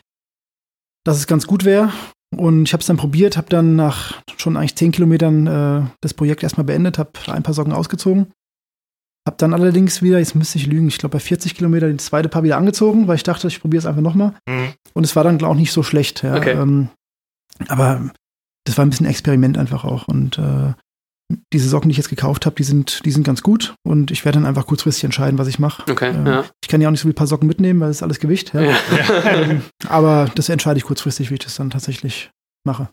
[1.05, 1.93] dass es ganz gut wäre.
[2.37, 6.14] Und ich habe es dann probiert, habe dann nach schon eigentlich zehn Kilometern äh, das
[6.14, 8.33] Projekt erstmal beendet, habe ein paar Socken ausgezogen.
[9.27, 12.29] Habe dann allerdings wieder, jetzt müsste ich lügen, ich glaube bei 40 Kilometern das zweite
[12.29, 14.35] Paar wieder angezogen, weil ich dachte, ich probiere es einfach nochmal.
[14.49, 14.73] Mhm.
[14.95, 16.23] Und es war dann auch nicht so schlecht.
[16.23, 16.37] Ja.
[16.37, 16.53] Okay.
[16.53, 16.88] Ähm,
[17.68, 18.11] aber
[18.64, 20.09] das war ein bisschen Experiment einfach auch.
[20.09, 20.73] Und äh,
[21.53, 23.75] diese Socken, die ich jetzt gekauft habe, die sind, die sind ganz gut.
[23.83, 25.83] Und ich werde dann einfach kurzfristig entscheiden, was ich mache.
[25.90, 26.45] Okay, Äh, ja.
[26.62, 28.53] Ich kann ja auch nicht so viel paar Socken mitnehmen, weil das ist alles Gewicht.
[28.55, 28.62] Ja.
[28.62, 28.75] ja.
[29.25, 32.31] Ähm, aber das entscheide ich kurzfristig, wie ich das dann tatsächlich
[32.64, 32.88] mache.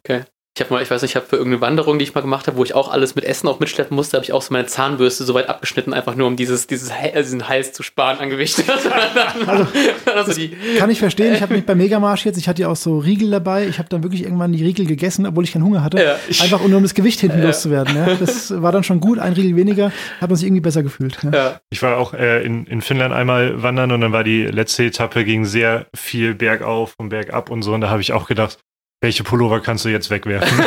[0.60, 2.48] Ich habe mal, ich weiß nicht, ich habe für irgendeine Wanderung, die ich mal gemacht
[2.48, 4.66] habe, wo ich auch alles mit Essen auch mitschleppen musste, habe ich auch so meine
[4.66, 8.30] Zahnbürste so weit abgeschnitten, einfach nur um dieses, dieses äh, diesen Hals zu sparen an
[8.30, 8.62] Gewicht.
[9.48, 9.68] also,
[10.14, 11.34] also die, Kann ich verstehen.
[11.34, 13.68] Ich habe mich beim Megamarsch jetzt, ich hatte ja auch so Riegel dabei.
[13.68, 16.04] Ich habe dann wirklich irgendwann die Riegel gegessen, obwohl ich keinen Hunger hatte.
[16.04, 16.18] Ja.
[16.44, 17.46] Einfach nur um das Gewicht hinten Ja.
[17.46, 17.96] loszuwerden.
[17.96, 18.16] Ja.
[18.20, 19.18] Das war dann schon gut.
[19.18, 21.20] Ein Riegel weniger, hat man sich irgendwie besser gefühlt.
[21.24, 21.32] Ja.
[21.32, 24.84] ja, Ich war auch äh, in, in Finnland einmal wandern und dann war die letzte
[24.84, 27.74] Etappe ging sehr viel bergauf und bergab und so.
[27.74, 28.58] Und da habe ich auch gedacht,
[29.02, 30.60] welche Pullover kannst du jetzt wegwerfen?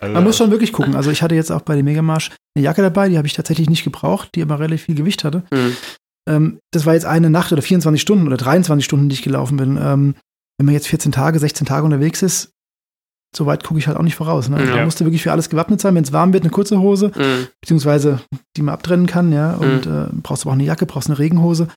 [0.00, 0.96] Also- Man muss schon wirklich gucken.
[0.96, 3.70] Also ich hatte jetzt auch bei dem Megamarsch eine Jacke dabei, die habe ich tatsächlich
[3.70, 5.44] nicht gebraucht, die aber relativ viel Gewicht hatte.
[5.52, 5.76] Hm.
[6.28, 9.56] Ähm, das war jetzt eine Nacht oder 24 Stunden oder 23 Stunden, die ich gelaufen
[9.56, 9.76] bin.
[9.80, 10.14] Ähm,
[10.58, 12.50] wenn man jetzt 14 Tage, 16 Tage unterwegs ist,
[13.36, 14.48] so weit gucke ich halt auch nicht voraus.
[14.48, 14.64] Ne?
[14.64, 14.76] Ja.
[14.76, 15.94] Man musste wirklich für alles gewappnet sein.
[15.96, 17.48] Wenn es warm wird, eine kurze Hose, Hm.
[17.60, 18.20] beziehungsweise
[18.56, 19.54] die man abtrennen kann, ja.
[19.54, 21.68] Und äh, brauchst aber auch eine Jacke, brauchst eine Regenhose,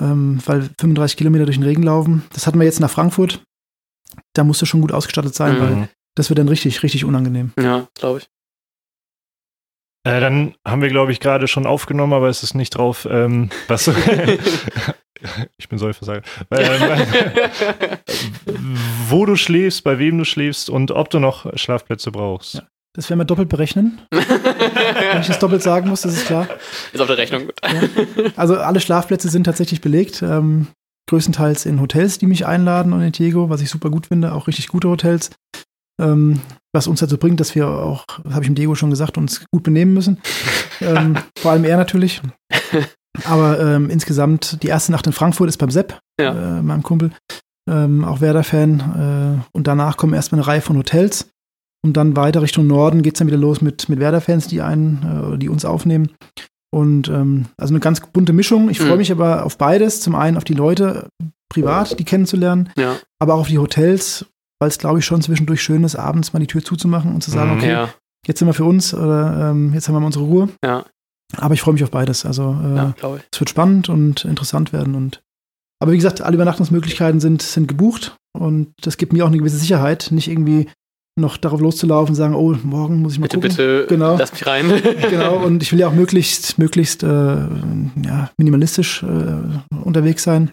[0.00, 2.24] ähm, weil 35 Kilometer durch den Regen laufen.
[2.32, 3.42] Das hatten wir jetzt nach Frankfurt.
[4.34, 5.60] Da musst du schon gut ausgestattet sein, Mhm.
[5.60, 7.52] weil das wird dann richtig, richtig unangenehm.
[7.58, 8.26] ja glaube ich.
[10.04, 13.50] Äh, dann haben wir, glaube ich, gerade schon aufgenommen, aber es ist nicht drauf, ähm,
[13.66, 13.88] was.
[15.58, 16.22] ich bin Säufersager.
[16.52, 16.98] Ähm,
[19.08, 22.54] wo du schläfst, bei wem du schläfst und ob du noch Schlafplätze brauchst.
[22.54, 22.62] Ja.
[22.94, 24.00] Das werden wir doppelt berechnen.
[24.10, 26.48] Wenn ich das doppelt sagen muss, das ist klar.
[26.92, 27.54] Ist auf der Rechnung gut.
[28.36, 30.22] Also alle Schlafplätze sind tatsächlich belegt.
[30.22, 30.68] Ähm,
[31.08, 34.46] größtenteils in Hotels, die mich einladen und in Diego, was ich super gut finde, auch
[34.46, 35.30] richtig gute Hotels.
[36.00, 36.40] Ähm,
[36.74, 39.44] was uns dazu bringt, dass wir auch, das habe ich dem Diego schon gesagt, uns
[39.50, 40.18] gut benehmen müssen.
[40.80, 42.20] ähm, vor allem er natürlich.
[43.24, 46.58] Aber ähm, insgesamt, die erste Nacht in Frankfurt ist beim Sepp, Ja.
[46.58, 47.12] äh, meinem Kumpel,
[47.70, 49.40] ähm, auch Werder-Fan.
[49.40, 51.30] Äh, und danach kommen erstmal eine Reihe von Hotels.
[51.82, 55.34] Und dann weiter Richtung Norden geht es dann wieder los mit, mit Werder-Fans, die einen,
[55.34, 56.10] äh, die uns aufnehmen.
[56.74, 58.68] Und ähm, also eine ganz bunte Mischung.
[58.70, 58.98] Ich freue Mhm.
[58.98, 60.00] mich aber auf beides.
[60.00, 61.08] Zum einen auf die Leute
[61.48, 64.26] privat, die kennenzulernen, Ja, aber auch auf die Hotels,
[64.60, 67.30] weil es, glaube ich, schon zwischendurch schön ist, abends mal die Tür zuzumachen und zu
[67.30, 67.56] sagen, Mhm.
[67.58, 67.88] okay, ja,
[68.26, 70.48] jetzt sind wir für uns oder ähm, jetzt haben wir mal unsere Ruhe.
[70.64, 70.84] ja,
[71.36, 72.26] Aber ich freue mich auf beides.
[72.26, 72.92] Also äh,
[73.32, 74.94] es wird spannend und interessant werden.
[74.96, 75.22] Und
[75.80, 79.58] aber wie gesagt, alle Übernachtungsmöglichkeiten sind, sind gebucht und das gibt mir auch eine gewisse
[79.58, 80.68] Sicherheit, nicht irgendwie
[81.18, 83.48] noch darauf loszulaufen und sagen, oh, morgen muss ich mal Bitte, gucken.
[83.56, 84.16] bitte, Genau.
[84.18, 84.68] lass mich rein.
[85.10, 90.50] genau, und ich will ja auch möglichst, möglichst äh, ja, minimalistisch äh, unterwegs sein.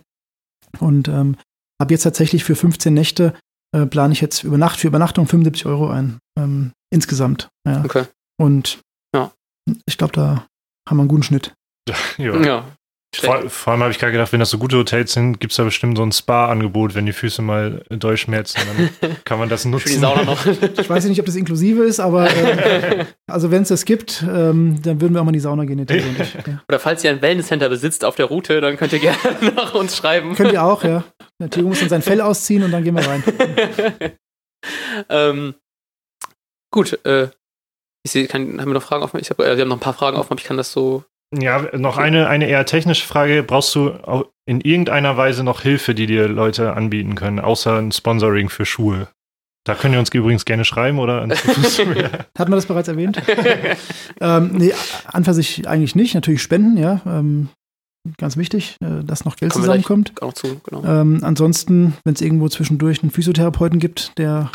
[0.79, 1.35] Und ähm,
[1.81, 3.33] habe jetzt tatsächlich für 15 Nächte
[3.75, 6.17] äh, plane ich jetzt über Nacht für Übernachtung 75 Euro ein.
[6.39, 7.49] Ähm, insgesamt.
[7.67, 7.83] Ja.
[7.83, 8.05] Okay.
[8.39, 8.79] Und
[9.13, 9.31] Ja.
[9.85, 10.47] ich glaube, da
[10.87, 11.53] haben wir einen guten Schnitt.
[12.17, 12.41] Ja.
[12.41, 12.65] Ja.
[13.15, 15.57] Vor, vor allem habe ich gerade gedacht, wenn das so gute Hotels sind, gibt es
[15.57, 18.61] da bestimmt so ein Spa-Angebot, wenn die Füße mal durchschmerzen,
[19.01, 19.99] dann kann man das Für die nutzen.
[19.99, 20.45] Sauna noch.
[20.77, 24.23] Ich weiß ja nicht, ob das inklusive ist, aber äh, also wenn es das gibt,
[24.23, 25.85] ähm, dann würden wir auch mal in die Sauna gehen.
[25.87, 26.33] Ich.
[26.33, 26.63] Ja.
[26.67, 29.17] Oder falls ihr ein Wellnesscenter besitzt auf der Route, dann könnt ihr gerne
[29.55, 30.35] nach uns schreiben.
[30.35, 31.03] Könnt ihr auch, ja.
[31.39, 33.23] Der Theo muss dann sein Fell ausziehen und dann gehen wir rein.
[35.09, 35.55] ähm,
[36.71, 37.29] gut, äh,
[38.03, 39.19] ich sehe, kann, haben wir noch Fragen offen?
[39.19, 41.03] Ich hab, äh, wir haben noch ein paar Fragen offen, aber ich kann das so.
[41.39, 43.43] Ja, noch eine, eine eher technische Frage.
[43.43, 43.91] Brauchst du
[44.45, 49.07] in irgendeiner Weise noch Hilfe, die dir Leute anbieten können, außer ein Sponsoring für Schuhe?
[49.65, 51.21] Da könnt ihr uns übrigens gerne schreiben oder
[52.37, 53.21] Hat man das bereits erwähnt?
[54.21, 54.73] ähm, nee,
[55.05, 56.15] an für sich eigentlich nicht.
[56.15, 57.01] Natürlich Spenden, ja.
[57.05, 57.49] Ähm,
[58.17, 60.13] ganz wichtig, äh, dass noch Geld Kommen zusammenkommt.
[60.21, 60.83] Auch zu, genau.
[60.83, 64.51] Ähm, ansonsten, wenn es irgendwo zwischendurch einen Physiotherapeuten gibt, der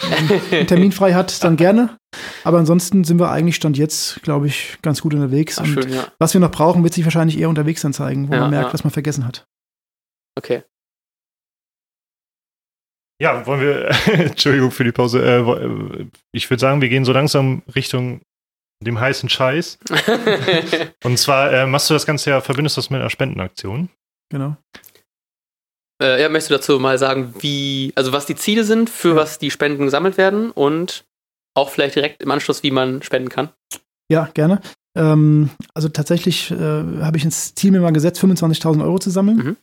[0.50, 1.96] einen Termin frei hat, dann gerne.
[2.44, 5.58] Aber ansonsten sind wir eigentlich Stand jetzt, glaube ich, ganz gut unterwegs.
[5.58, 6.06] Ach, und schön, ja.
[6.18, 8.68] was wir noch brauchen, wird sich wahrscheinlich eher unterwegs dann zeigen, wo Ja, man merkt,
[8.68, 8.74] ja.
[8.74, 9.46] was man vergessen hat.
[10.37, 10.62] Okay.
[13.20, 17.12] Ja, wollen wir, Entschuldigung für die Pause, äh, äh, ich würde sagen, wir gehen so
[17.12, 18.20] langsam Richtung
[18.84, 19.78] dem heißen Scheiß.
[21.04, 23.90] Und zwar äh, machst du das Ganze ja, verbindest das mit einer Spendenaktion.
[24.30, 24.56] Genau.
[26.02, 29.38] äh, ja, möchtest du dazu mal sagen, wie, also was die Ziele sind, für was
[29.38, 31.06] die Spenden gesammelt werden und
[31.54, 33.50] auch vielleicht direkt im Anschluss, wie man spenden kann?
[34.10, 34.60] Ja, gerne.
[34.96, 39.36] Ähm, also tatsächlich äh, habe ich ins Ziel mir mal gesetzt, 25.000 Euro zu sammeln.
[39.38, 39.56] Mhm.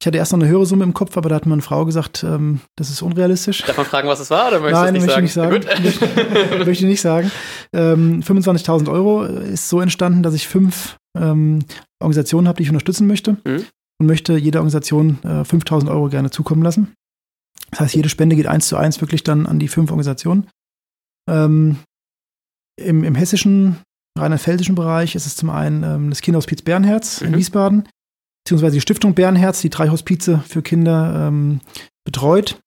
[0.00, 2.22] Ich hatte erst noch eine höhere Summe im Kopf, aber da hat meine Frau gesagt,
[2.22, 3.62] ähm, das ist unrealistisch.
[3.64, 5.54] Darf man fragen, was es war, oder möchtest Nein, möchte ich nicht sagen?
[5.54, 6.22] nicht sagen.
[6.50, 6.50] Gut.
[6.66, 7.30] möchte ich nicht sagen.
[7.72, 11.64] Ähm, 25.000 Euro ist so entstanden, dass ich fünf ähm,
[12.00, 13.64] Organisationen habe, die ich unterstützen möchte Mhm.
[14.00, 16.94] und möchte jeder Organisation äh, 5.000 Euro gerne zukommen lassen.
[17.72, 20.46] Das heißt, jede Spende geht eins zu eins wirklich dann an die fünf Organisationen.
[21.28, 21.78] Ähm,
[22.80, 23.78] im, Im hessischen,
[24.16, 27.36] rheinland-pfälzischen Bereich ist es zum einen ähm, das Kinderhospiz Bernherz in Mhm.
[27.36, 27.88] Wiesbaden,
[28.48, 31.60] beziehungsweise die Stiftung Bernherz, die drei Hospize für Kinder ähm,
[32.06, 32.58] betreut.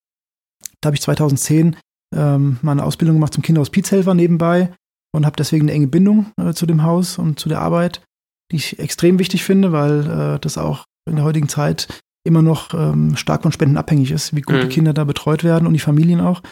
[0.79, 1.75] Da habe ich 2010
[2.15, 4.71] ähm, mal eine Ausbildung gemacht zum Kinderhospizhelfer nebenbei
[5.11, 8.03] und habe deswegen eine enge Bindung äh, zu dem Haus und zu der Arbeit,
[8.51, 11.87] die ich extrem wichtig finde, weil äh, das auch in der heutigen Zeit
[12.23, 14.61] immer noch ähm, stark von Spenden abhängig ist, wie gut Mhm.
[14.61, 16.43] die Kinder da betreut werden und die Familien auch.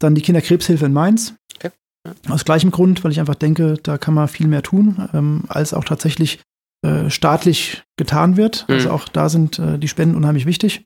[0.00, 1.36] Dann die Kinderkrebshilfe in Mainz.
[1.54, 1.70] Okay.
[2.28, 5.72] Aus gleichem Grund, weil ich einfach denke, da kann man viel mehr tun, ähm, als
[5.72, 6.40] auch tatsächlich
[6.84, 8.64] äh, staatlich getan wird.
[8.68, 8.74] Mhm.
[8.74, 10.84] Also auch da sind äh, die Spenden unheimlich wichtig.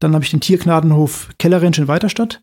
[0.00, 2.40] Dann habe ich den Tiergnadenhof Kellerrensch in Weiterstadt.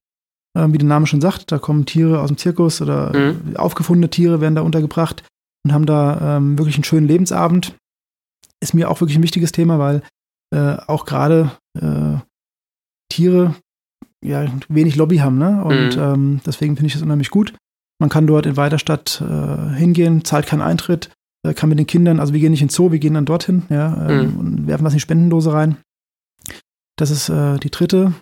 [0.57, 3.57] Ähm, wie der Name schon sagt, da kommen Tiere aus dem Zirkus oder Mhm.
[3.57, 5.23] aufgefundene Tiere werden da untergebracht
[5.65, 7.75] und haben da ähm, wirklich einen schönen Lebensabend.
[8.61, 10.01] Ist mir auch wirklich ein wichtiges Thema, weil
[10.55, 12.17] äh, auch gerade äh,
[13.09, 13.55] Tiere
[14.23, 15.63] ja wenig Lobby haben, ne?
[15.63, 16.01] Und Mhm.
[16.01, 17.53] ähm, deswegen finde ich das unheimlich gut.
[17.99, 21.09] Man kann dort in Weiterstadt äh, hingehen, zahlt keinen Eintritt,
[21.53, 24.09] kann mit den Kindern, also wir gehen nicht ins Zoo, wir gehen dann dorthin, ja,
[24.09, 24.37] ähm, Mhm.
[24.39, 25.77] und werfen was in die Spendendose rein.
[26.97, 28.13] Das ist äh, die dritte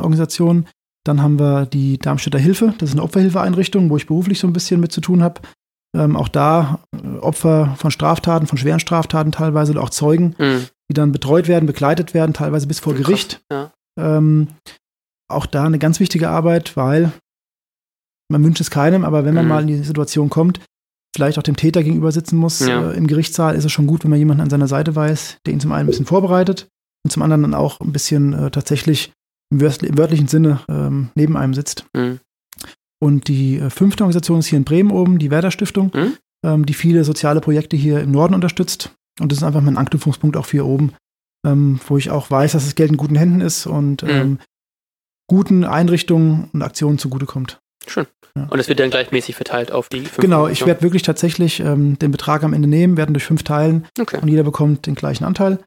[0.00, 0.66] Organisation.
[1.04, 4.52] Dann haben wir die Darmstädter Hilfe, das ist eine Opferhilfeeinrichtung, wo ich beruflich so ein
[4.52, 5.40] bisschen mit zu tun habe.
[5.94, 10.66] Ähm, auch da äh, Opfer von Straftaten, von schweren Straftaten teilweise oder auch Zeugen, Mhm.
[10.88, 13.42] die dann betreut werden, begleitet werden, teilweise bis vor Gericht.
[13.50, 13.72] ja.
[13.98, 14.48] Ähm,
[15.28, 17.12] auch da eine ganz wichtige Arbeit, weil
[18.30, 19.48] man wünscht es keinem, aber wenn man Mhm.
[19.48, 20.60] mal in die Situation kommt,
[21.14, 22.90] vielleicht auch dem Täter gegenüber sitzen muss Ja.
[22.90, 25.52] äh, im Gerichtssaal, ist es schon gut, wenn man jemanden an seiner Seite weiß, der
[25.52, 26.68] ihn zum einen ein bisschen vorbereitet
[27.04, 29.12] und zum anderen dann auch ein bisschen äh, tatsächlich
[29.50, 31.84] im, im wörtlichen Sinne ähm, neben einem sitzt.
[31.94, 32.20] Mhm.
[33.02, 36.12] Und die äh, fünfte Organisation ist hier in Bremen oben, die Werder Stiftung, Mhm.
[36.44, 38.92] ähm, die viele soziale Projekte hier im Norden unterstützt.
[39.20, 40.92] Und das ist einfach mein Anknüpfungspunkt auch für hier oben,
[41.46, 44.08] ähm, wo ich auch weiß, dass das Geld in guten Händen ist und Mhm.
[44.08, 44.38] ähm,
[45.28, 47.58] guten Einrichtungen und Aktionen zugutekommt.
[47.86, 48.06] Schön.
[48.36, 48.46] Ja.
[48.48, 50.68] Und es wird dann gleichmäßig verteilt auf die fünf Genau, ich Organisationen.
[50.68, 54.18] werde wirklich tatsächlich ähm, den Betrag am Ende nehmen, werden durch fünf teilen Okay.
[54.22, 55.58] und jeder bekommt den gleichen Anteil.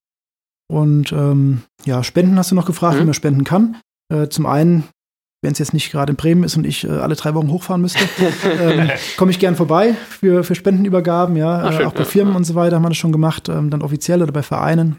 [0.67, 3.01] Und ähm, ja, Spenden hast du noch gefragt, Mhm.
[3.01, 3.77] wie man spenden kann.
[4.11, 4.83] Äh, zum einen,
[5.43, 7.81] wenn es jetzt nicht gerade in Bremen ist und ich äh, alle drei Wochen hochfahren
[7.81, 7.99] müsste,
[8.59, 11.59] ähm, komme ich gern vorbei für, für Spendenübergaben, ja.
[11.59, 12.37] Ah, äh, schön, auch bei ja, Firmen ja.
[12.37, 14.97] und so weiter haben wir das schon gemacht, ähm, dann offiziell oder bei Vereinen.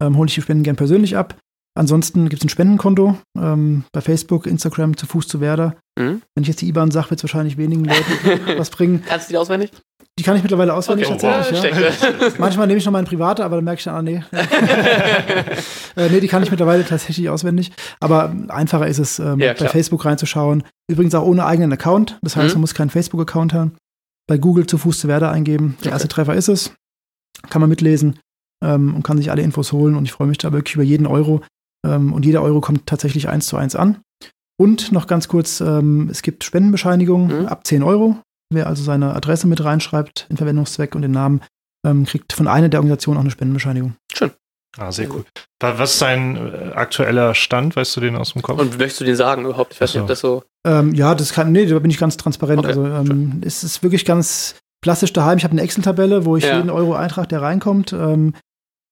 [0.00, 1.36] Ähm, hole ich die Spenden gern persönlich ab.
[1.76, 5.76] Ansonsten gibt es ein Spendenkonto ähm, bei Facebook, Instagram, zu Fuß zu Werder.
[5.98, 6.22] Mhm.
[6.34, 8.02] Wenn ich jetzt die IBAN sage, wird es wahrscheinlich wenigen Leuten
[8.58, 9.02] was bringen.
[9.06, 9.70] Kannst du die auswendig?
[10.18, 11.18] Die kann ich mittlerweile auswendig Okay.
[11.20, 11.72] tatsächlich.
[11.78, 11.90] Ja.
[12.38, 14.24] Manchmal nehme ich noch meine private, aber dann merke ich dann, ah, nee.
[15.96, 17.72] äh, nee, die kann ich mittlerweile tatsächlich auswendig.
[18.00, 19.68] Aber einfacher ist es, ähm, Ja, bei.
[19.68, 20.62] Facebook reinzuschauen.
[20.90, 22.18] Übrigens auch ohne eigenen Account.
[22.22, 22.52] Das heißt, Mhm.
[22.54, 23.72] man muss keinen Facebook-Account haben.
[24.26, 25.76] Bei Google zu Fuß zu Werder eingeben.
[25.84, 26.72] Der erste Treffer ist es.
[27.50, 28.18] Kann man mitlesen
[28.64, 29.94] ähm, und kann sich alle Infos holen.
[29.94, 31.42] Und ich freue mich da wirklich über jeden Euro.
[31.86, 33.98] Ähm, und jeder Euro kommt tatsächlich eins zu eins an.
[34.58, 37.46] Und noch ganz kurz, ähm, es gibt Spendenbescheinigungen Mhm.
[37.46, 38.16] ab 10 Euro.
[38.52, 41.42] Wer also seine Adresse mit reinschreibt, den Verwendungszweck und den Namen,
[41.86, 43.94] ähm, kriegt von einer der Organisationen auch eine Spendenbescheinigung.
[44.78, 45.24] Ah, sehr cool.
[45.60, 47.76] Wa- Was ist dein äh, aktueller Stand?
[47.76, 48.60] Weißt du den aus dem Kopf?
[48.60, 49.72] Und möchtest du den sagen überhaupt?
[49.72, 50.42] Ich weiß nicht, ob das so.
[50.66, 52.58] Ähm, ja, das kann, nee, da bin ich ganz transparent.
[52.58, 55.38] Okay, also ähm, es ist wirklich ganz klassisch daheim.
[55.38, 56.56] Ich habe eine Excel-Tabelle, wo ich Ja.
[56.58, 57.94] jeden Euro eintrage, der reinkommt.
[57.94, 58.34] Ähm,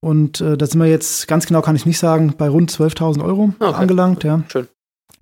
[0.05, 3.25] und äh, da sind wir jetzt, ganz genau kann ich nicht sagen, bei rund 12.000
[3.25, 3.75] Euro Okay.
[3.75, 4.23] angelangt.
[4.25, 4.43] Ja.
[4.49, 4.69] Schön.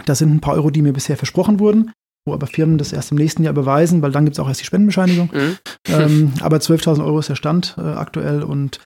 [0.06, 1.92] Das sind ein paar Euro, die mir bisher versprochen wurden,
[2.26, 4.60] wo aber Firmen das erst im nächsten Jahr beweisen, weil dann gibt es auch erst
[4.60, 5.30] die Spendenbescheinigung.
[5.32, 5.56] Mhm.
[5.88, 8.80] ähm, aber 12.000 Euro ist der Stand äh, aktuell und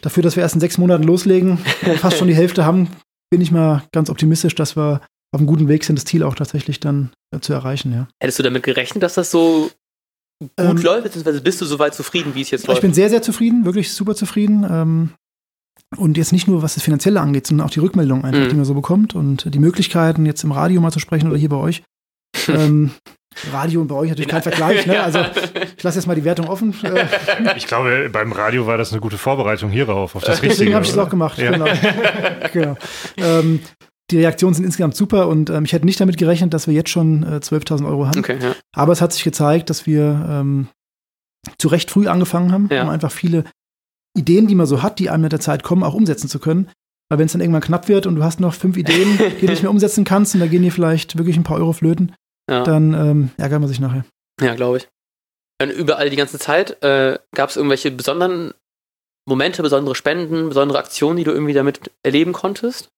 [0.00, 1.58] dafür, dass wir erst in sechs Monaten loslegen,
[1.98, 2.88] fast schon die Hälfte haben,
[3.30, 5.00] bin ich mal ganz optimistisch, dass wir
[5.32, 7.92] auf einem guten Weg sind, das Ziel auch tatsächlich dann äh, zu erreichen.
[7.92, 8.08] Ja.
[8.20, 9.70] Hättest du damit gerechnet, dass das so
[10.40, 12.80] gut Ähm, läuft, beziehungsweise bist du soweit zufrieden, wie es jetzt Ich läuft?
[12.82, 14.64] bin sehr, sehr zufrieden, wirklich super zufrieden.
[14.70, 15.10] Ähm,
[15.96, 18.48] und jetzt nicht nur, was das Finanzielle angeht, sondern auch die Rückmeldung einfach, Mhm.
[18.48, 21.48] die man so bekommt und die Möglichkeiten, jetzt im Radio mal zu sprechen oder hier
[21.48, 21.82] bei euch.
[22.48, 22.90] ähm,
[23.52, 25.02] Radio und bei euch natürlich kein Vergleich, ne?
[25.02, 25.18] Also
[25.76, 26.74] ich lasse jetzt mal die Wertung offen.
[26.84, 27.06] Äh,
[27.56, 30.48] Ich glaube, beim Radio war das eine gute Vorbereitung hierauf, auf das Richtige.
[30.50, 31.38] Deswegen habe ich es auch gemacht.
[31.38, 31.50] Ja.
[31.52, 31.66] Genau.
[32.52, 32.76] genau.
[33.16, 33.60] Ähm,
[34.10, 36.90] die Reaktionen sind insgesamt super und ähm, ich hätte nicht damit gerechnet, dass wir jetzt
[36.90, 38.18] schon äh, 12.000 Euro haben.
[38.18, 38.54] okay, ja.
[38.74, 40.68] Aber es hat sich gezeigt, dass wir ähm,
[41.58, 42.82] zu Recht früh angefangen haben, Ja.
[42.82, 43.44] um einfach viele
[44.16, 46.70] Ideen, die man so hat, die einem mit der Zeit kommen, auch umsetzen zu können.
[47.10, 49.52] Weil wenn es dann irgendwann knapp wird und du hast noch fünf Ideen, die du
[49.52, 52.14] nicht mehr umsetzen kannst und da gehen dir vielleicht wirklich ein paar Euro flöten,
[52.50, 52.62] Ja.
[52.62, 54.04] dann ähm, ärgert man sich nachher.
[54.40, 54.88] Ja, glaube ich.
[55.62, 58.52] Und überall die ganze Zeit äh, gab es irgendwelche besonderen
[59.28, 62.88] Momente, besondere Spenden, besondere Aktionen, die du irgendwie damit erleben konntest?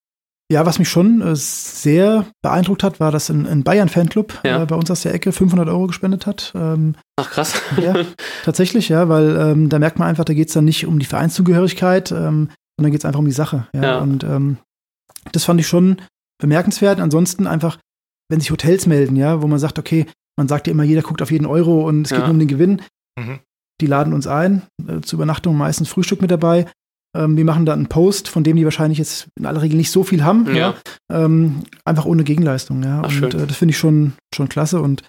[0.49, 4.63] Ja, was mich schon äh, sehr beeindruckt hat, war, dass ein, ein Bayern-Fanclub Ja.
[4.63, 6.53] äh, bei uns aus der Ecke 500 Euro gespendet hat.
[6.55, 7.61] Ähm, Ach krass.
[7.81, 7.93] Ja,
[8.45, 11.05] tatsächlich, ja, weil ähm, da merkt man einfach, da geht es dann nicht um die
[11.05, 13.67] Vereinszugehörigkeit, ähm, sondern geht es einfach um die Sache.
[13.73, 13.97] Ja, Ja.
[13.99, 14.57] und ähm,
[15.33, 15.97] das fand ich schon
[16.39, 17.01] bemerkenswert.
[17.01, 17.77] Ansonsten einfach,
[18.29, 20.05] wenn sich Hotels melden, ja, wo man sagt, okay,
[20.37, 22.25] man sagt ja immer, jeder guckt auf jeden Euro und es geht Ja.
[22.25, 22.81] nur um den Gewinn.
[23.19, 23.39] Mhm.
[23.81, 26.67] Die laden uns ein, äh, zur Übernachtung meistens Frühstück mit dabei.
[27.15, 29.91] Ähm, wir machen da einen Post, von dem die wahrscheinlich jetzt in aller Regel nicht
[29.91, 30.53] so viel haben.
[30.55, 30.75] Ja.
[31.11, 33.01] Ähm, einfach ohne Gegenleistung, ja.
[33.05, 34.81] Ach, und äh, das finde ich schon, schon klasse.
[34.81, 35.03] Und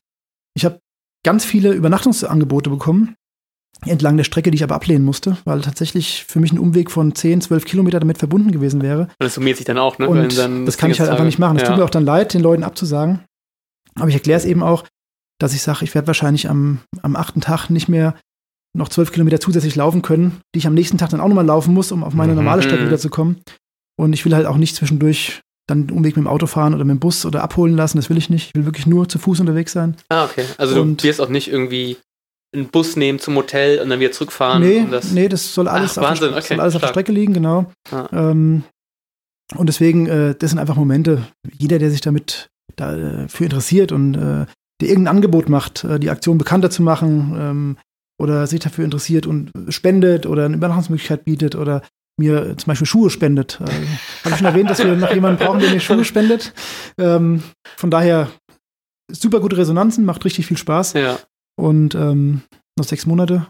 [0.55, 0.81] ich habe
[1.25, 3.15] ganz viele Übernachtungsangebote bekommen,
[3.87, 7.15] entlang der Strecke, die ich aber ablehnen musste, weil tatsächlich für mich ein Umweg von
[7.15, 9.03] 10, 12 Kilometer damit verbunden gewesen wäre.
[9.03, 10.09] Und das summiert sich dann auch, ne?
[10.09, 11.57] Und dann das kann ich halt einfach nicht machen.
[11.57, 11.69] Es ja.
[11.69, 13.25] tut mir auch dann leid, den Leuten abzusagen.
[13.95, 14.85] Aber ich erkläre es eben auch,
[15.39, 18.15] dass ich sage, ich werde wahrscheinlich am, am achten Tag nicht mehr
[18.77, 21.75] noch zwölf Kilometer zusätzlich laufen können, die ich am nächsten Tag dann auch nochmal laufen
[21.75, 22.39] muss, um auf meine Mhm.
[22.39, 22.87] normale Strecke Mhm.
[22.89, 23.39] wieder zu kommen.
[23.99, 26.85] Und ich will halt auch nicht zwischendurch dann den Umweg mit dem Auto fahren oder
[26.85, 27.99] mit dem Bus oder abholen lassen.
[27.99, 28.49] Das will ich nicht.
[28.49, 29.97] Ich will wirklich nur zu Fuß unterwegs sein.
[30.09, 30.45] Ah, okay.
[30.57, 31.97] Also Und- du wirst auch nicht irgendwie
[32.55, 34.63] einen Bus nehmen zum Hotel und dann wieder zurückfahren.
[34.63, 36.81] nee, und das, nee, das soll alles, Ach, auf, Wahnsinn, der, okay, soll alles auf
[36.81, 36.89] der.
[36.89, 37.71] Strecke liegen, genau.
[37.91, 38.09] Ah.
[38.13, 38.63] Ähm,
[39.57, 41.25] und deswegen, äh, das sind einfach Momente,
[41.59, 44.47] jeder, der sich damit dafür interessiert und äh,
[44.81, 47.77] der irgendein Angebot macht, äh, die Aktion bekannter zu machen ähm,
[48.19, 51.83] oder sich dafür interessiert und spendet oder eine Übernachtungsmöglichkeit bietet oder
[52.19, 53.61] mir zum Beispiel Schuhe spendet.
[53.61, 53.65] Äh,
[54.25, 56.53] Habe ich schon erwähnt, dass wir noch jemanden brauchen, der mir Schuhe spendet.
[56.99, 57.43] Ähm,
[57.77, 58.29] von daher
[59.11, 60.95] super gute Resonanzen, macht richtig viel Spaß.
[60.95, 61.19] Ja.
[61.57, 62.43] Und ähm,
[62.77, 63.47] noch sechs Monate.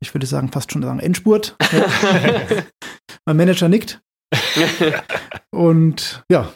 [0.00, 1.56] Ich würde sagen, fast schon sagen Endspurt.
[3.26, 4.00] mein Manager nickt.
[5.50, 6.52] Und ja,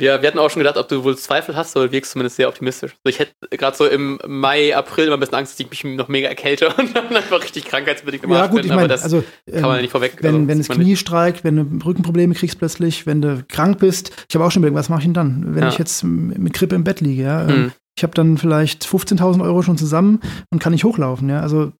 [0.00, 2.48] Ja, wir hatten auch schon gedacht, ob du wohl Zweifel hast, aber wirkst zumindest sehr
[2.48, 2.92] optimistisch.
[3.04, 5.96] Also ich hätte gerade so im Mai, April immer ein bisschen Angst, dass ich mich
[5.96, 8.80] noch mega erkälte und dann einfach richtig krankheitsbedingt im ja Arsch gut, bin, ich aber
[8.82, 10.16] meine, das also kann man ja ähm, nicht vorweg.
[10.20, 14.12] wenn, also, wenn das Knie streikt, wenn du Rückenprobleme kriegst plötzlich, wenn du krank bist.
[14.28, 15.68] Ich habe auch schon überlegt, was mache ich denn dann, wenn Ja.
[15.68, 17.44] ich jetzt mit Grippe im Bett liege, ja.
[17.44, 17.54] nicht.
[17.56, 17.72] Ähm, Hm.
[17.94, 21.40] Ich habe dann vielleicht 15.000 Euro schon zusammen und kann nicht hochlaufen, ja.
[21.40, 21.72] Also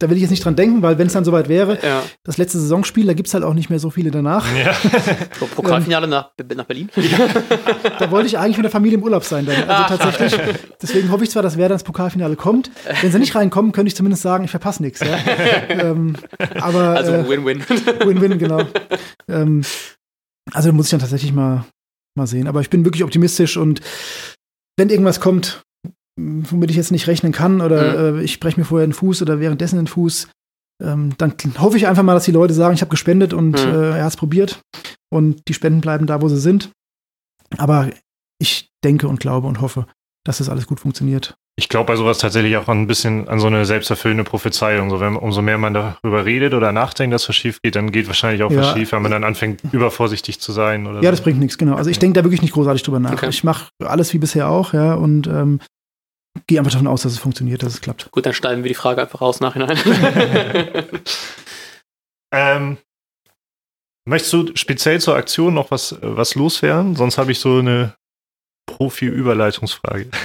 [0.00, 2.02] da will ich jetzt nicht dran denken, weil wenn es dann soweit wäre, Ja.
[2.24, 4.46] das letzte Saisonspiel, da gibt es halt auch nicht mehr so viele danach.
[4.56, 4.74] Ja.
[5.38, 6.88] So, Pokalfinale nach, nach Berlin.
[7.98, 9.46] Da wollte ich eigentlich mit der Familie im Urlaub sein.
[9.46, 9.68] Dann.
[9.68, 10.40] Also tatsächlich.
[10.82, 12.70] Deswegen hoffe ich zwar, dass Werder ins Pokalfinale kommt.
[13.02, 15.00] Wenn sie nicht reinkommen, könnte ich zumindest sagen, ich verpasse nichts.
[15.00, 15.18] Ja.
[15.68, 16.16] ähm,
[16.60, 17.60] aber Also äh, Win-Win.
[18.04, 18.62] Win-Win, genau.
[19.28, 19.62] ähm,
[20.52, 21.64] also muss ich dann tatsächlich mal,
[22.16, 22.48] mal sehen.
[22.48, 23.80] Aber ich bin wirklich optimistisch und
[24.78, 25.62] wenn irgendwas kommt,
[26.50, 29.40] womit ich jetzt nicht rechnen kann oder äh, ich breche mir vorher den Fuß oder
[29.40, 30.28] währenddessen den Fuß,
[30.82, 33.72] ähm, dann hoffe ich einfach mal, dass die Leute sagen, ich habe gespendet und Mhm.
[33.74, 34.60] äh, er hat es probiert.
[35.12, 36.70] und die Spenden bleiben da, wo sie sind.
[37.58, 37.88] Aber
[38.38, 39.86] ich denke und glaube und hoffe,
[40.24, 41.34] dass das alles gut funktioniert.
[41.58, 44.88] Ich glaube bei sowas tatsächlich auch ein bisschen an so eine selbsterfüllende Prophezeiung.
[44.88, 48.06] So, wenn, umso mehr man darüber redet oder nachdenkt, dass was schief geht, dann geht
[48.06, 48.58] wahrscheinlich auch Ja.
[48.60, 50.86] was schief, wenn man dann anfängt, übervorsichtig zu sein.
[50.86, 51.10] Oder Ja, so.
[51.10, 51.74] das bringt nichts, genau.
[51.74, 53.12] Also ich denke da wirklich nicht großartig drüber nach.
[53.14, 53.28] Okay.
[53.30, 55.58] Ich mache alles wie bisher auch, ja, und ähm,
[56.46, 58.10] gehe einfach davon aus, dass es funktioniert, dass es klappt.
[58.10, 59.78] Gut, dann schneiden wir die Frage einfach raus nachhinein.
[62.32, 62.78] Ähm,
[64.08, 66.96] möchtest du speziell zur Aktion noch was, was loswerden?
[66.96, 67.94] Sonst habe ich so eine
[68.66, 70.06] Profi-Überleitungsfrage.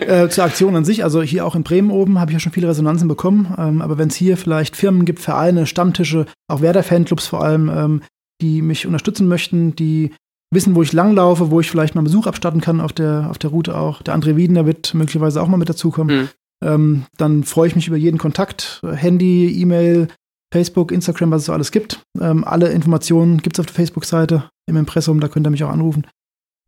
[0.00, 2.52] Äh, zur Aktion an sich, also hier auch in Bremen oben, habe ich ja schon
[2.52, 3.54] viele Resonanzen bekommen.
[3.58, 8.02] Ähm, aber wenn es hier vielleicht Firmen gibt, Vereine, Stammtische, auch Werder-Fanclubs vor allem, ähm,
[8.40, 10.12] die mich unterstützen möchten, die
[10.52, 13.38] wissen, wo ich langlaufe, wo ich vielleicht mal einen Besuch abstatten kann auf der, auf
[13.38, 14.02] der Route auch.
[14.02, 16.20] Der André Wiedner wird möglicherweise auch mal mit dazukommen.
[16.20, 16.28] Hm.
[16.62, 20.08] Ähm, dann freue ich mich über jeden Kontakt, Handy, E-Mail,
[20.52, 22.02] Facebook, Instagram, was es so alles gibt.
[22.20, 25.70] Ähm, alle Informationen gibt es auf der Facebook-Seite im Impressum, da könnt ihr mich auch
[25.70, 26.06] anrufen.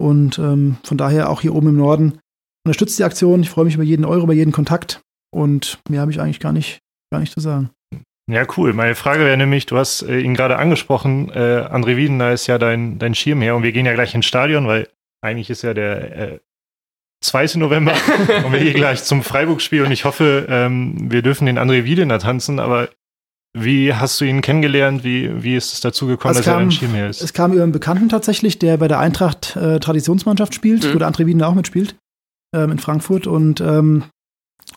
[0.01, 2.19] Und ähm, von daher auch hier oben im Norden
[2.65, 3.43] unterstützt die Aktion.
[3.43, 5.01] Ich freue mich über jeden Euro, über jeden Kontakt.
[5.35, 6.81] Und mehr habe ich eigentlich gar nicht,
[7.13, 7.71] gar nicht zu sagen.
[8.31, 8.73] Ja, cool.
[8.73, 12.57] Meine Frage wäre nämlich, du hast äh, ihn gerade angesprochen, äh, André Wiedener ist ja
[12.59, 14.89] dein, dein Schirmherr und wir gehen ja gleich ins Stadion, weil
[15.23, 16.39] eigentlich ist ja der äh,
[17.25, 17.59] 2.
[17.59, 17.93] November
[18.47, 22.19] und wir gehen gleich zum Freiburg-Spiel und ich hoffe, ähm, wir dürfen den André Wiedener
[22.21, 22.89] tanzen, aber
[23.55, 25.05] wie hast du ihn kennengelernt?
[25.05, 27.21] Wie, wie ist es dazu gekommen, Es dass er kam- dein Schirmherr ist?
[27.23, 30.95] Es kam über einen Bekannten tatsächlich, der bei der Eintracht äh, Traditionsmannschaft spielt, Mhm.
[30.95, 31.97] wo der André Wiedner auch mitspielt,
[32.55, 33.27] ähm, in Frankfurt.
[33.27, 34.05] Und ähm,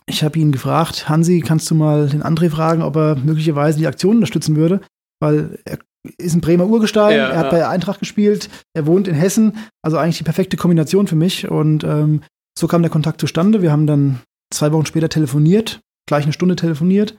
[0.06, 3.88] ich habe ihn gefragt, Hansi, kannst du mal den André fragen, ob er möglicherweise die
[3.88, 4.82] Aktion unterstützen würde?
[5.19, 5.80] Weil er
[6.17, 7.52] ist ein Bremer Urgestein, Ja, er hat ja.
[7.52, 11.50] bei Eintracht gespielt, er wohnt in Hessen, also eigentlich die perfekte Kombination für mich.
[11.50, 12.21] Und ähm,
[12.58, 13.62] so kam der Kontakt zustande.
[13.62, 14.19] Wir haben dann
[14.54, 17.17] zwei Wochen später telefoniert, gleich eine Stunde telefoniert.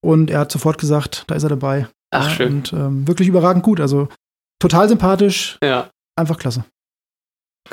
[0.00, 1.88] Und er hat sofort gesagt, da ist er dabei.
[2.12, 2.48] Ach, schön.
[2.58, 3.80] Und ähm, wirklich überragend gut.
[3.80, 4.08] Also
[4.60, 5.90] total sympathisch, Ja.
[6.16, 6.64] einfach klasse.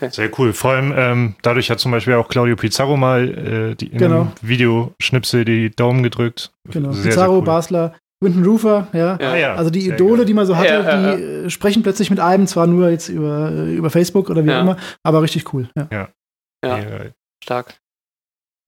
[0.09, 0.53] Sehr cool.
[0.53, 4.31] Vor allem ähm, dadurch hat zum Beispiel auch Claudio Pizarro mal äh, die, in Genau.
[4.41, 6.51] Videoschnipsel die Daumen gedrückt.
[6.69, 6.91] Genau.
[6.91, 7.45] Sehr, Pizarro, sehr cool.
[7.45, 9.17] Basler, Winton Rufer, ja.
[9.19, 9.31] Ja.
[9.31, 9.55] Ah, ja.
[9.55, 10.25] Also die Idole, geil.
[10.25, 13.09] die man so hatte, Ja, ja, die äh, sprechen plötzlich mit einem, zwar nur jetzt
[13.09, 14.57] über, äh, über Facebook oder wie Ja.
[14.59, 15.69] auch immer, aber richtig cool.
[15.75, 15.87] Ja.
[15.91, 16.09] Ja,
[16.63, 16.79] Ja.
[17.43, 17.75] stark.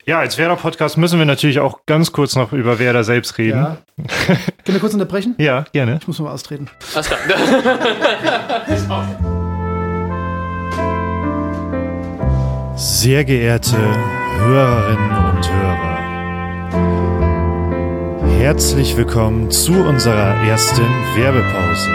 [0.06, 3.58] Ja, als Werder-Podcast müssen wir natürlich auch ganz kurz noch über Werder selbst reden.
[3.58, 3.78] Ja.
[4.28, 4.40] Können
[4.76, 5.36] wir kurz unterbrechen?
[5.38, 5.98] Ja, gerne.
[6.00, 6.70] Ich muss mal austreten.
[6.96, 7.20] Alles klar.
[12.78, 13.76] Sehr geehrte
[14.38, 15.98] Hörerinnen und Hörer,
[18.38, 20.86] herzlich willkommen zu unserer ersten
[21.16, 21.90] Werbepause.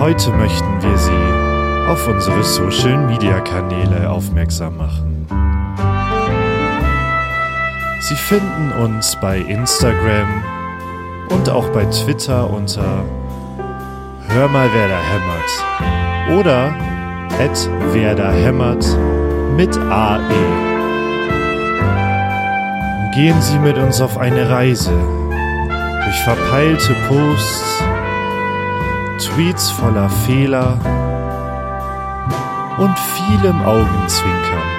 [0.00, 5.26] Heute möchten wir Sie auf unsere Social-Media-Kanäle aufmerksam machen.
[8.00, 10.42] Sie finden uns bei Instagram
[11.28, 13.04] und auch bei Twitter unter
[14.28, 16.74] Hör mal, wer da hämmert oder
[17.38, 18.86] at Werder hämmert
[19.54, 20.20] mit AE.
[23.14, 24.92] Gehen Sie mit uns auf eine Reise
[26.04, 27.82] durch verpeilte Posts,
[29.18, 30.78] Tweets voller Fehler
[32.78, 34.76] und vielem Augenzwinkern.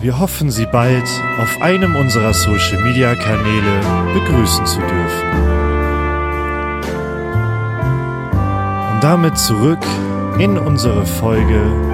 [0.00, 1.08] Wir hoffen, Sie bald
[1.38, 3.80] auf einem unserer Social-Media-Kanäle
[4.14, 5.28] begrüßen zu dürfen.
[8.92, 9.84] Und damit zurück
[10.38, 11.87] in unsere Folge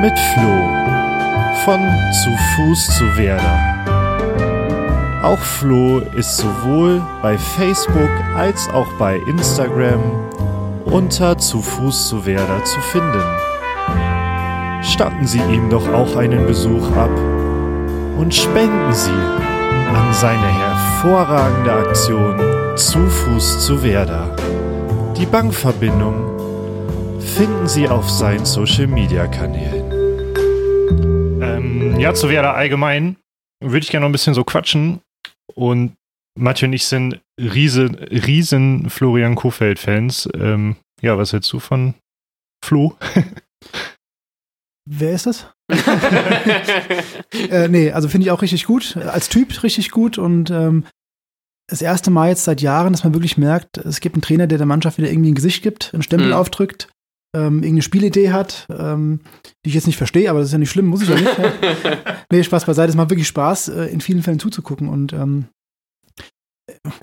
[0.00, 1.80] mit Flo von
[2.12, 3.74] Zu Fuß zu Werder.
[5.22, 10.00] Auch Flo ist sowohl bei Facebook als auch bei Instagram
[10.84, 13.22] unter Zu Fuß zu Werder zu finden.
[14.82, 17.10] Statten Sie ihm doch auch einen Besuch ab
[18.18, 22.40] und spenden Sie an seine hervorragende Aktion
[22.76, 24.34] Zu Fuß zu Werder.
[25.16, 26.34] Die Bankverbindung
[27.20, 29.74] finden Sie auf seinen Social Media Kanälen.
[29.74, 29.83] Ähm,
[31.98, 33.16] ja, zu Werder allgemein
[33.62, 35.00] würde ich gerne noch ein bisschen so quatschen.
[35.54, 35.94] Und
[36.38, 40.28] Mathieu und ich sind riesen, riesen Florian Kofeld-Fans.
[40.34, 41.94] Ähm, ja, was hältst du von
[42.64, 42.96] Flo?
[44.90, 45.46] Wer ist das?
[47.50, 48.96] Äh, nee, also finde ich auch richtig gut.
[48.96, 50.84] Als Typ richtig gut und ähm,
[51.68, 54.58] das erste Mal jetzt seit Jahren, dass man wirklich merkt, es gibt einen Trainer, der
[54.58, 56.34] der Mannschaft wieder irgendwie ein Gesicht gibt, einen Stempel Mhm.
[56.34, 56.88] aufdrückt,
[57.34, 59.20] ähm, irgendeine Spielidee hat, ähm,
[59.64, 61.30] die ich jetzt nicht verstehe, aber das ist ja nicht schlimm, muss ich ja nicht.
[62.32, 65.46] nee, Spaß beiseite, es macht wirklich Spaß, äh, in vielen Fällen zuzugucken und ähm,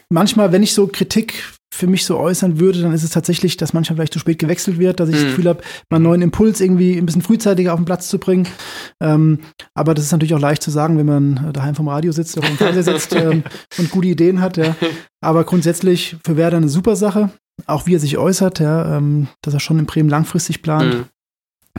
[0.10, 1.44] manchmal, wenn ich so Kritik
[1.74, 4.78] für mich so äußern würde, dann ist es tatsächlich, dass manchmal vielleicht zu spät gewechselt
[4.78, 5.28] wird, dass ich das Mhm.
[5.30, 8.48] Gefühl habe, mal einen neuen Impuls irgendwie ein bisschen frühzeitiger auf den Platz zu bringen.
[9.02, 9.40] Ähm,
[9.74, 12.38] aber das ist natürlich auch leicht zu sagen, wenn man äh, daheim vom Radio sitzt
[12.38, 13.44] oder vom Fernseher sitzt ähm,
[13.78, 14.58] und gute Ideen hat.
[14.58, 14.76] Ja.
[15.22, 17.32] Aber grundsätzlich für Werder eine super Sache.
[17.68, 21.06] Auch wie er sich äußert, ja, ähm, dass er schon in Bremen langfristig plant Mhm.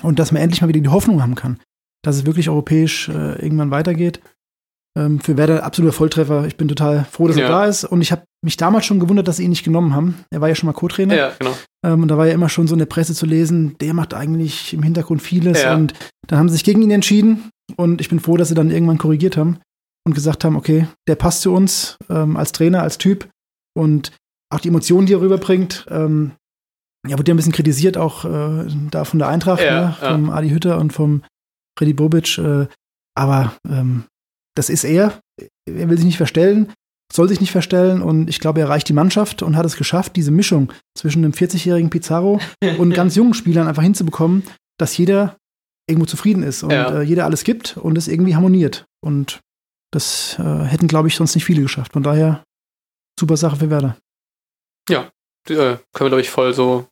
[0.03, 1.61] und dass man endlich mal wieder die Hoffnung haben kann,
[2.03, 4.21] dass es wirklich europäisch äh, irgendwann weitergeht.
[4.97, 6.47] Ähm, für Werder absoluter Volltreffer.
[6.47, 7.45] Ich bin total froh, dass Ja.
[7.45, 7.85] er da ist.
[7.85, 10.17] Und ich habe mich damals schon gewundert, dass sie ihn nicht genommen haben.
[10.31, 11.15] Er war ja schon mal Co-Trainer.
[11.17, 11.55] Ja, genau.
[11.83, 14.13] Ähm, und da war ja immer schon so in der Presse zu lesen, der macht
[14.13, 15.63] eigentlich im Hintergrund vieles.
[15.63, 15.75] Ja.
[15.75, 15.95] Und
[16.27, 17.49] dann haben sie sich gegen ihn entschieden.
[17.77, 19.61] Und ich bin froh, dass sie dann irgendwann korrigiert haben
[20.05, 23.31] und gesagt haben, okay, der passt zu uns ähm, als Trainer, als Typ.
[23.75, 24.13] Und
[24.53, 25.87] auch die Emotionen, die er rüberbringt.
[25.91, 26.33] Ähm,
[27.09, 29.97] ja, wurde ja ein bisschen kritisiert, auch äh, da von der Eintracht, Ja, ne?
[30.01, 30.13] ja.
[30.13, 31.23] vom Adi Hütter und vom
[31.79, 32.39] Freddy Bobic.
[32.39, 32.67] Äh,
[33.17, 34.05] aber ähm,
[34.57, 35.19] das ist er.
[35.67, 36.73] Er will sich nicht verstellen,
[37.13, 40.17] soll sich nicht verstellen und ich glaube, er erreicht die Mannschaft und hat es geschafft,
[40.17, 42.41] diese Mischung zwischen einem 40-jährigen Pizarro
[42.79, 44.45] und ganz jungen Spielern einfach hinzubekommen,
[44.79, 45.37] dass jeder
[45.89, 47.01] irgendwo zufrieden ist und Ja.
[47.01, 48.85] äh, jeder alles gibt und es irgendwie harmoniert.
[49.05, 49.41] Und
[49.93, 51.93] das äh, hätten, glaube ich, sonst nicht viele geschafft.
[51.93, 52.45] Von daher
[53.19, 53.97] super Sache für Werder.
[54.91, 54.95] Äh,
[55.49, 56.87] können wir, glaube ich, voll so,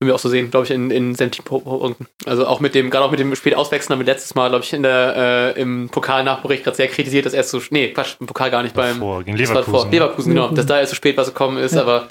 [0.00, 2.06] würden wir auch so sehen, glaube ich, in, in sämtlichen Punkten.
[2.26, 4.64] Also auch mit dem, gerade auch mit dem spät auswechseln, haben wir letztes Mal, glaube
[4.64, 8.26] ich, in der, äh, im Pokalnachbericht gerade sehr kritisiert, dass er so, nee, Quatsch, im
[8.26, 9.80] Pokal gar nicht beim, Vor, gegen das war Leverkusen.
[9.82, 10.56] vor Leverkusen, genau, Leverkusen.
[10.56, 11.82] dass da erst so spät was gekommen ist, Ja.
[11.82, 12.08] aber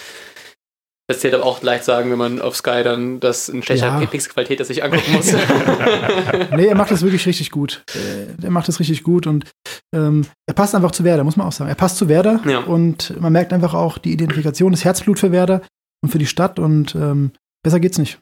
[1.08, 4.06] das zählt aber auch leicht sagen, wenn man auf Sky dann das in schlechter Ja.
[4.06, 5.34] Pixelqualität das sich angucken muss.
[6.56, 7.84] Nee, er macht das wirklich richtig gut.
[7.96, 9.46] Äh, Er macht das richtig gut und
[9.94, 11.70] ähm, er passt einfach zu Werder, muss man auch sagen.
[11.70, 12.60] Er passt zu Werder Ja.
[12.60, 15.62] und man merkt einfach auch die Identifikation, das Herzblut für Werder
[16.04, 17.32] und für die Stadt und ähm,
[17.64, 18.20] besser geht's nicht.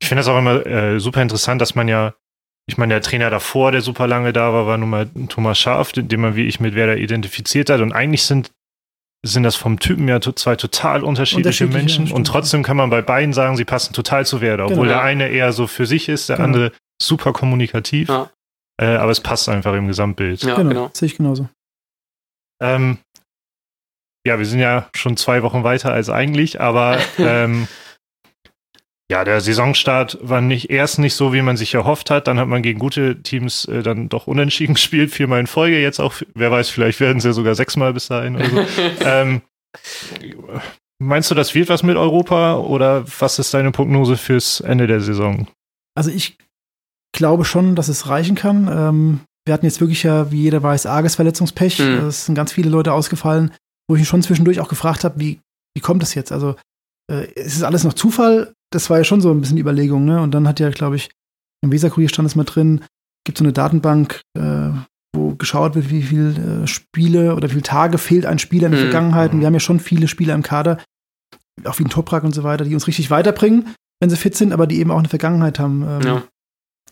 [0.00, 2.14] Ich finde das auch immer äh, super interessant, dass man ja,
[2.68, 5.90] ich meine, der Trainer davor, der super lange da war, war nun mal Thomas Schaaf,
[5.92, 7.80] den, den man wie ich mit Werder identifiziert hat.
[7.80, 8.50] Und eigentlich sind,
[9.26, 12.06] sind das vom Typen ja to zwei total unterschiedliche, Unterschiedliche, Menschen.
[12.06, 12.16] stimmt.
[12.16, 14.66] Und trotzdem kann man bei beiden sagen, sie passen total zu Werder.
[14.66, 14.98] Obwohl Genau.
[14.98, 16.46] der eine eher so für sich ist, der Genau.
[16.46, 18.08] andere super kommunikativ.
[18.08, 18.30] Ja.
[18.80, 20.42] Äh, aber es passt einfach im Gesamtbild.
[20.44, 20.90] ja, genau, genau.
[20.94, 21.48] sehe ich genauso.
[22.62, 22.98] Ähm,
[24.26, 27.66] ja, wir sind ja schon zwei Wochen weiter als eigentlich, aber ähm,
[29.10, 32.26] ja, der Saisonstart war nicht erst nicht so, wie man sich erhofft hat.
[32.28, 35.80] Dann hat man gegen gute Teams äh, dann doch unentschieden gespielt, viermal in Folge.
[35.80, 38.66] Jetzt auch, wer weiß, vielleicht werden ja sogar sechsmal bis dahin oder so.
[39.04, 39.40] ähm,
[40.98, 45.00] meinst du, das wird was mit Europa oder was ist deine Prognose fürs Ende der
[45.00, 45.48] Saison?
[45.94, 46.36] Also ich
[47.16, 48.68] glaube schon, dass es reichen kann.
[48.70, 51.78] Ähm, wir hatten jetzt wirklich ja, wie jeder weiß, arges Verletzungspech.
[51.78, 52.08] Mhm.
[52.08, 53.52] Es sind ganz viele Leute ausgefallen,
[53.88, 55.40] wo ich mich schon zwischendurch auch gefragt habe, wie,
[55.74, 56.30] wie kommt das jetzt?
[56.30, 56.56] Also
[57.10, 58.52] äh, ist es alles noch Zufall?
[58.70, 60.20] Das war ja schon so ein bisschen die Überlegung, ne?
[60.20, 61.10] Und dann hat ja, glaube ich,
[61.62, 62.84] im Weserkurier stand es mal drin,
[63.24, 64.70] gibt so eine Datenbank, äh,
[65.16, 68.72] wo geschaut wird, wie viele äh, Spiele oder wie viele Tage fehlt ein Spieler in
[68.72, 68.84] der Mhm.
[68.90, 69.32] Vergangenheit.
[69.32, 70.78] Und wir haben ja schon viele Spieler im Kader,
[71.64, 74.52] auch wie ein Toprak und so weiter, die uns richtig weiterbringen, wenn sie fit sind,
[74.52, 75.82] aber die eben auch eine Vergangenheit haben.
[75.82, 76.22] Ähm, Ja.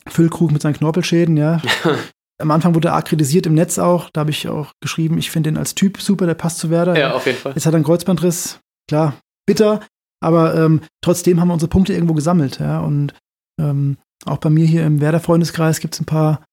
[0.09, 1.61] Füllkrug mit seinen Knorpelschäden, ja.
[2.41, 4.11] Am Anfang wurde er arg kritisiert im Netz auch.
[4.12, 6.97] Da habe ich auch geschrieben, ich finde den als Typ super, der passt zu Werder.
[6.99, 7.53] ja, auf jeden Fall.
[7.55, 9.14] Jetzt hat er einen Kreuzbandriss, klar,
[9.47, 9.81] bitter,
[10.27, 12.81] aber ähm, trotzdem haben wir unsere Punkte irgendwo gesammelt, ja.
[12.81, 13.14] Und
[13.61, 16.45] ähm, auch bei mir hier im Werder-Freundeskreis gibt es ein paar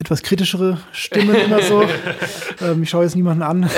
[0.00, 1.82] etwas kritischere Stimmen immer so.
[2.62, 3.68] ähm, ich schaue jetzt niemanden an,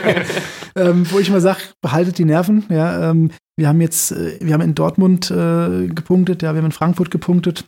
[0.76, 2.64] ähm, wo ich immer sage, behaltet die Nerven.
[2.68, 6.66] Ja, ähm, wir haben jetzt, äh, wir haben in Dortmund äh, gepunktet, ja, wir haben
[6.66, 7.64] in Frankfurt gepunktet.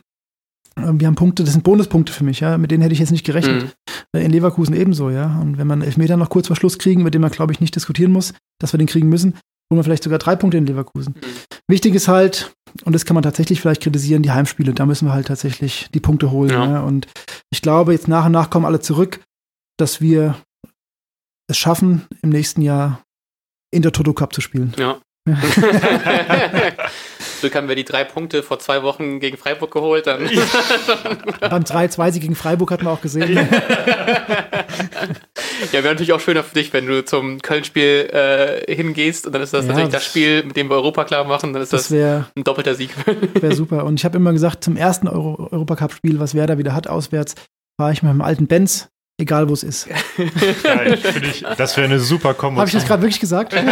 [0.77, 3.11] Ähm, wir haben Punkte, das sind Bonuspunkte für mich, ja, mit denen hätte ich jetzt
[3.11, 3.63] nicht gerechnet.
[3.63, 3.71] Mhm.
[4.15, 5.39] Äh, In Leverkusen ebenso, ja.
[5.41, 7.75] Und wenn man Elfmeter noch kurz vor Schluss kriegen, mit dem man, glaube ich, nicht
[7.75, 9.33] diskutieren muss, dass wir den kriegen müssen,
[9.69, 11.15] holen wir vielleicht sogar drei Punkte in Leverkusen.
[11.15, 11.25] Mhm.
[11.67, 12.53] Wichtig ist halt,
[12.85, 14.73] und das kann man tatsächlich vielleicht kritisieren, die Heimspiele.
[14.73, 16.49] Da müssen wir halt tatsächlich die Punkte holen.
[16.49, 16.65] Ja.
[16.65, 16.81] Ja.
[16.81, 17.07] Und
[17.51, 19.19] ich glaube, jetzt nach und nach kommen alle zurück,
[19.77, 20.35] dass wir
[21.47, 23.03] es schaffen, im nächsten Jahr
[23.71, 24.73] in der Toto Cup zu spielen.
[24.77, 24.99] Ja.
[27.39, 30.07] Glück haben wir die drei Punkte vor zwei Wochen gegen Freiburg geholt.
[30.07, 30.29] Dann.
[31.39, 33.35] Beim 3-2 gegen Freiburg hat man auch gesehen.
[33.35, 33.47] ja,
[35.71, 39.53] wäre natürlich auch schöner für dich, wenn du zum Köln-Spiel äh, hingehst und dann ist
[39.53, 41.83] das Ja, natürlich das- das Spiel, mit dem wir Europa klar machen, dann ist das,
[41.83, 42.91] Das wäre ein doppelter Sieg.
[43.41, 43.83] wär super.
[43.85, 47.35] Und ich habe immer gesagt, zum ersten Euro Europacup-Spiel, was Werder wieder hat, auswärts,
[47.79, 49.87] fahre ich mit dem alten Benz, egal wo es ist.
[50.63, 52.59] Geil, ich, das wäre eine super Kombo.
[52.59, 53.53] Habe ich das gerade wirklich gesagt?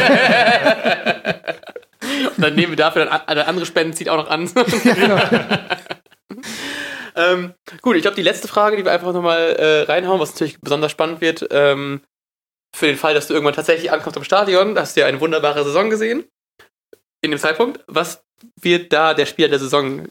[2.26, 4.50] und dann nehmen wir dafür dann an- der andere Spenden zieht auch noch an.
[4.84, 5.20] ja, genau.
[7.16, 10.60] ähm, gut, ich glaube, die letzte Frage, die wir einfach nochmal äh, reinhauen, was natürlich
[10.62, 12.02] besonders spannend wird, ähm,
[12.76, 15.64] für den Fall, dass du irgendwann tatsächlich ankommst am Stadion, hast du ja eine wunderbare
[15.64, 16.26] Saison gesehen.
[17.22, 18.24] In dem Zeitpunkt, was
[18.62, 20.08] wird da der Spieler der Saison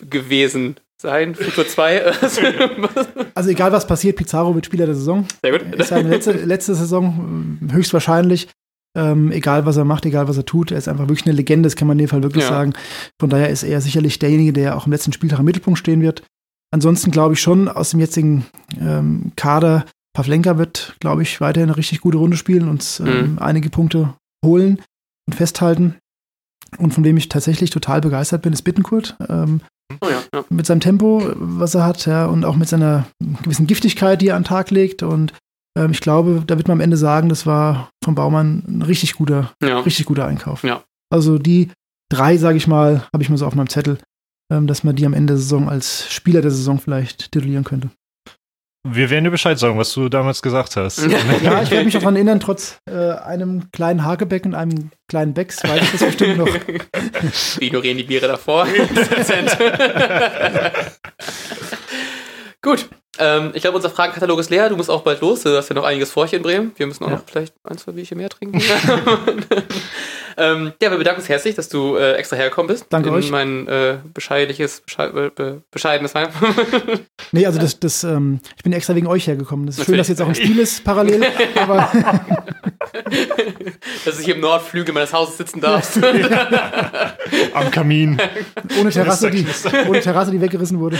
[0.00, 1.34] gewesen sein?
[1.34, 2.12] Futur 2?
[3.34, 5.26] Also egal was passiert, Pizarro wird Spieler der Saison.
[5.42, 5.74] Sehr gut.
[5.74, 8.48] Ist seine letzte, letzte Saison äh, höchstwahrscheinlich.
[8.96, 11.66] Ähm, egal was er macht, egal was er tut, er ist einfach wirklich eine Legende,
[11.66, 12.48] das kann man in dem Fall wirklich Ja.
[12.50, 12.72] sagen.
[13.20, 16.22] Von daher ist er sicherlich derjenige, der auch im letzten Spieltag im Mittelpunkt stehen wird.
[16.74, 18.46] Ansonsten glaube ich schon, aus dem jetzigen
[18.80, 19.84] ähm, Kader,
[20.16, 23.38] Pavlenka wird, glaube ich, weiterhin eine richtig gute Runde spielen und ähm, Mhm.
[23.38, 24.80] einige Punkte holen.
[25.28, 25.96] und festhalten.
[26.78, 29.16] Und von dem ich tatsächlich total begeistert bin, ist Bittenkurt.
[29.28, 29.60] Ähm,
[30.02, 30.44] Oh ja, ja.
[30.50, 33.06] mit seinem Tempo, was er hat, ja, und auch mit seiner
[33.42, 35.02] gewissen Giftigkeit, die er an den Tag legt.
[35.02, 35.32] Und
[35.76, 39.14] ähm, ich glaube, da wird man am Ende sagen, das war vom Baumann ein richtig
[39.14, 39.80] guter, ja.
[39.80, 40.62] richtig guter Einkauf.
[40.64, 40.82] Ja.
[41.10, 41.70] Also die
[42.10, 43.98] drei, sage ich mal, habe ich mir so auf meinem Zettel,
[44.52, 47.90] ähm, dass man die am Ende der Saison als Spieler der Saison vielleicht titulieren könnte.
[48.88, 50.98] Wir werden dir Bescheid sagen, was du damals gesagt hast.
[50.98, 51.18] Ja,
[51.62, 55.82] ich werde mich daran erinnern, trotz äh, einem kleinen Hakebeck und einem kleinen Becks, weiß
[55.82, 56.46] ich das bestimmt noch.
[57.58, 58.68] Wir ignorieren die Biere davor.
[62.62, 62.88] Gut.
[63.18, 64.68] Ähm, ich glaube, unser Fragenkatalog ist leer.
[64.68, 65.42] Du musst auch bald los.
[65.42, 66.72] Du hast ja noch einiges vor hier in Bremen.
[66.76, 67.16] Wir müssen auch Ja.
[67.16, 68.60] noch vielleicht ein, zwei Bierchen mehr trinken.
[70.38, 72.86] ähm, ja, wir bedanken uns herzlich, dass du äh, extra hergekommen bist.
[72.90, 73.30] Danke in euch.
[73.30, 76.28] mein äh, bescheidliches, besche be be bescheidenes Heim.
[77.32, 79.66] Nee, also das, das, ähm, ich bin extra wegen euch hergekommen.
[79.66, 80.00] Das ist schön, Natürlich.
[80.00, 81.24] dass jetzt auch ein Spiel ist parallel,
[81.56, 81.90] aber
[84.04, 85.98] dass ich hier im Nordflügel meines Hauses sitzen darfst.
[87.52, 88.18] Am Kamin.
[88.80, 89.44] ohne Terrasse, die,
[89.88, 90.96] ohne Terrasse, die weggerissen wurde.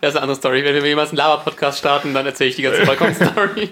[0.00, 0.62] Das ist eine andere Story.
[0.64, 3.70] Wenn wir jemals einen Lava-Podcast starten, dann erzähle ich die ganze Balkon-Story.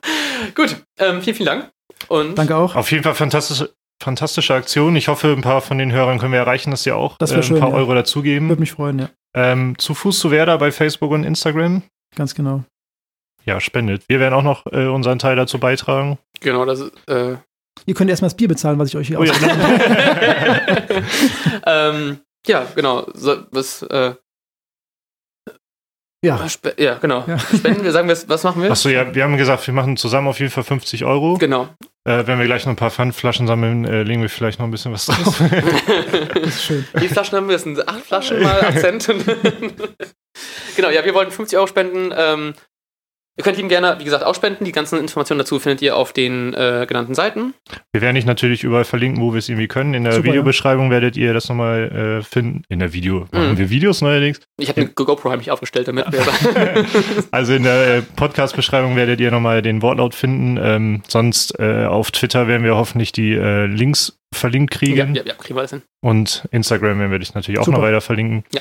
[0.54, 1.70] Gut, ähm, vielen, vielen Dank.
[2.08, 2.76] Und Danke auch.
[2.76, 4.96] Auf jeden Fall fantastische, fantastische Aktion.
[4.96, 7.34] Ich hoffe, ein paar von den Hörern können wir erreichen, dass sie auch Das äh,
[7.34, 7.74] wär ein schön, paar ja.
[7.74, 8.48] Euro dazugeben.
[8.48, 9.10] Würde mich freuen, ja.
[9.34, 11.82] Ähm, zu Fuß zu Werder bei Facebook und Instagram.
[12.16, 12.64] Ganz genau.
[13.44, 14.04] Ja, spendet.
[14.08, 16.18] Wir werden auch noch äh, unseren Teil dazu beitragen.
[16.40, 16.92] genau, das ist.
[17.08, 17.36] Äh,
[17.86, 19.32] Ihr könnt erstmal das Bier bezahlen, was ich euch hier Oh ja,
[21.66, 23.06] ähm, ja, genau.
[23.14, 24.14] So, was, äh,
[26.24, 27.24] Ja, spe ja, genau.
[27.28, 27.38] Ja.
[27.38, 28.72] Spenden wir, sagen wir, was machen wir?
[28.72, 31.34] Achso, ja, wir haben gesagt, wir machen zusammen auf jeden Fall 50 Euro.
[31.38, 31.68] Genau.
[32.04, 34.72] Äh, wenn wir gleich noch ein paar Pfandflaschen sammeln, äh, legen wir vielleicht noch ein
[34.72, 35.40] bisschen was drauf.
[36.34, 36.84] das ist schön.
[36.94, 37.54] Wie viele Flaschen haben wir?
[37.54, 39.06] Das sind acht Flaschen mal 8 Cent.
[40.76, 42.12] genau, ja, wir wollten 50 Euro spenden.
[42.16, 42.54] Ähm,
[43.38, 44.64] ihr könnt ihm gerne, wie gesagt, auch spenden.
[44.64, 47.54] Die ganzen Informationen dazu findet ihr auf den äh, genannten Seiten.
[47.92, 49.94] wir werden dich natürlich überall verlinken, wo wir es irgendwie können.
[49.94, 52.64] In der Super, Videobeschreibung werdet ihr das nochmal äh, finden.
[52.68, 53.58] In der Video machen Mhm.
[53.58, 54.40] wir Videos neuerdings.
[54.58, 56.20] Ich habe eine GoPro heimlich aufgestellt, damit wir
[57.30, 60.58] Also in der äh, Podcast-Beschreibung werdet ihr nochmal den Wortlaut finden.
[60.60, 65.14] Ähm, sonst äh, auf Twitter werden wir hoffentlich die äh, Links verlinkt ja, kriegen.
[65.14, 65.82] ja, ja, kriegen wir alles hin.
[66.02, 67.78] Und Instagram werden wir dich natürlich auch Super.
[67.78, 68.44] noch weiter verlinken.
[68.52, 68.60] Ja.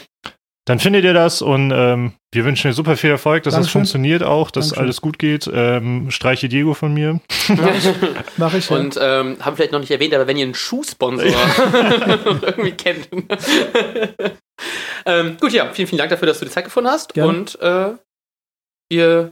[0.68, 3.80] Dann findet ihr das und ähm, wir wünschen dir super viel Erfolg, dass das Dankeschön.
[3.80, 4.84] funktioniert auch, dass Dankeschön.
[4.84, 5.49] alles gut geht.
[5.51, 7.22] Ähm, streiche Diego von mir.
[8.38, 8.70] Mach ich.
[8.70, 8.76] Ja.
[8.76, 11.26] Und ähm, haben vielleicht noch nicht erwähnt, aber wenn ihr einen Schuhsponsor
[12.41, 13.07] irgendwie kennt.
[15.05, 17.13] ähm, gut, ja, vielen, vielen Dank dafür, dass du die Zeit gefunden hast.
[17.13, 17.30] Gerne.
[17.30, 17.91] Und äh,
[18.91, 19.32] wir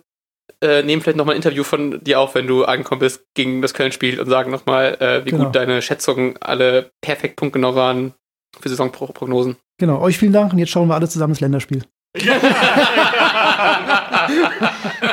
[0.61, 3.73] äh, nehmen vielleicht nochmal ein Interview von dir auf, wenn du angekommen bist gegen das
[3.73, 5.45] Köln-Spiel und sagen nochmal, äh, wie Genau.
[5.45, 8.13] gut deine Schätzungen alle perfekt punktgenau waren
[8.61, 9.57] für Saisonprognosen.
[9.78, 11.84] Genau, euch vielen Dank und jetzt schauen wir alle zusammen das Länderspiel.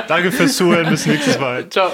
[0.06, 1.68] Danke fürs Zuhören, bis nächstes Mal.
[1.68, 1.90] Ciao.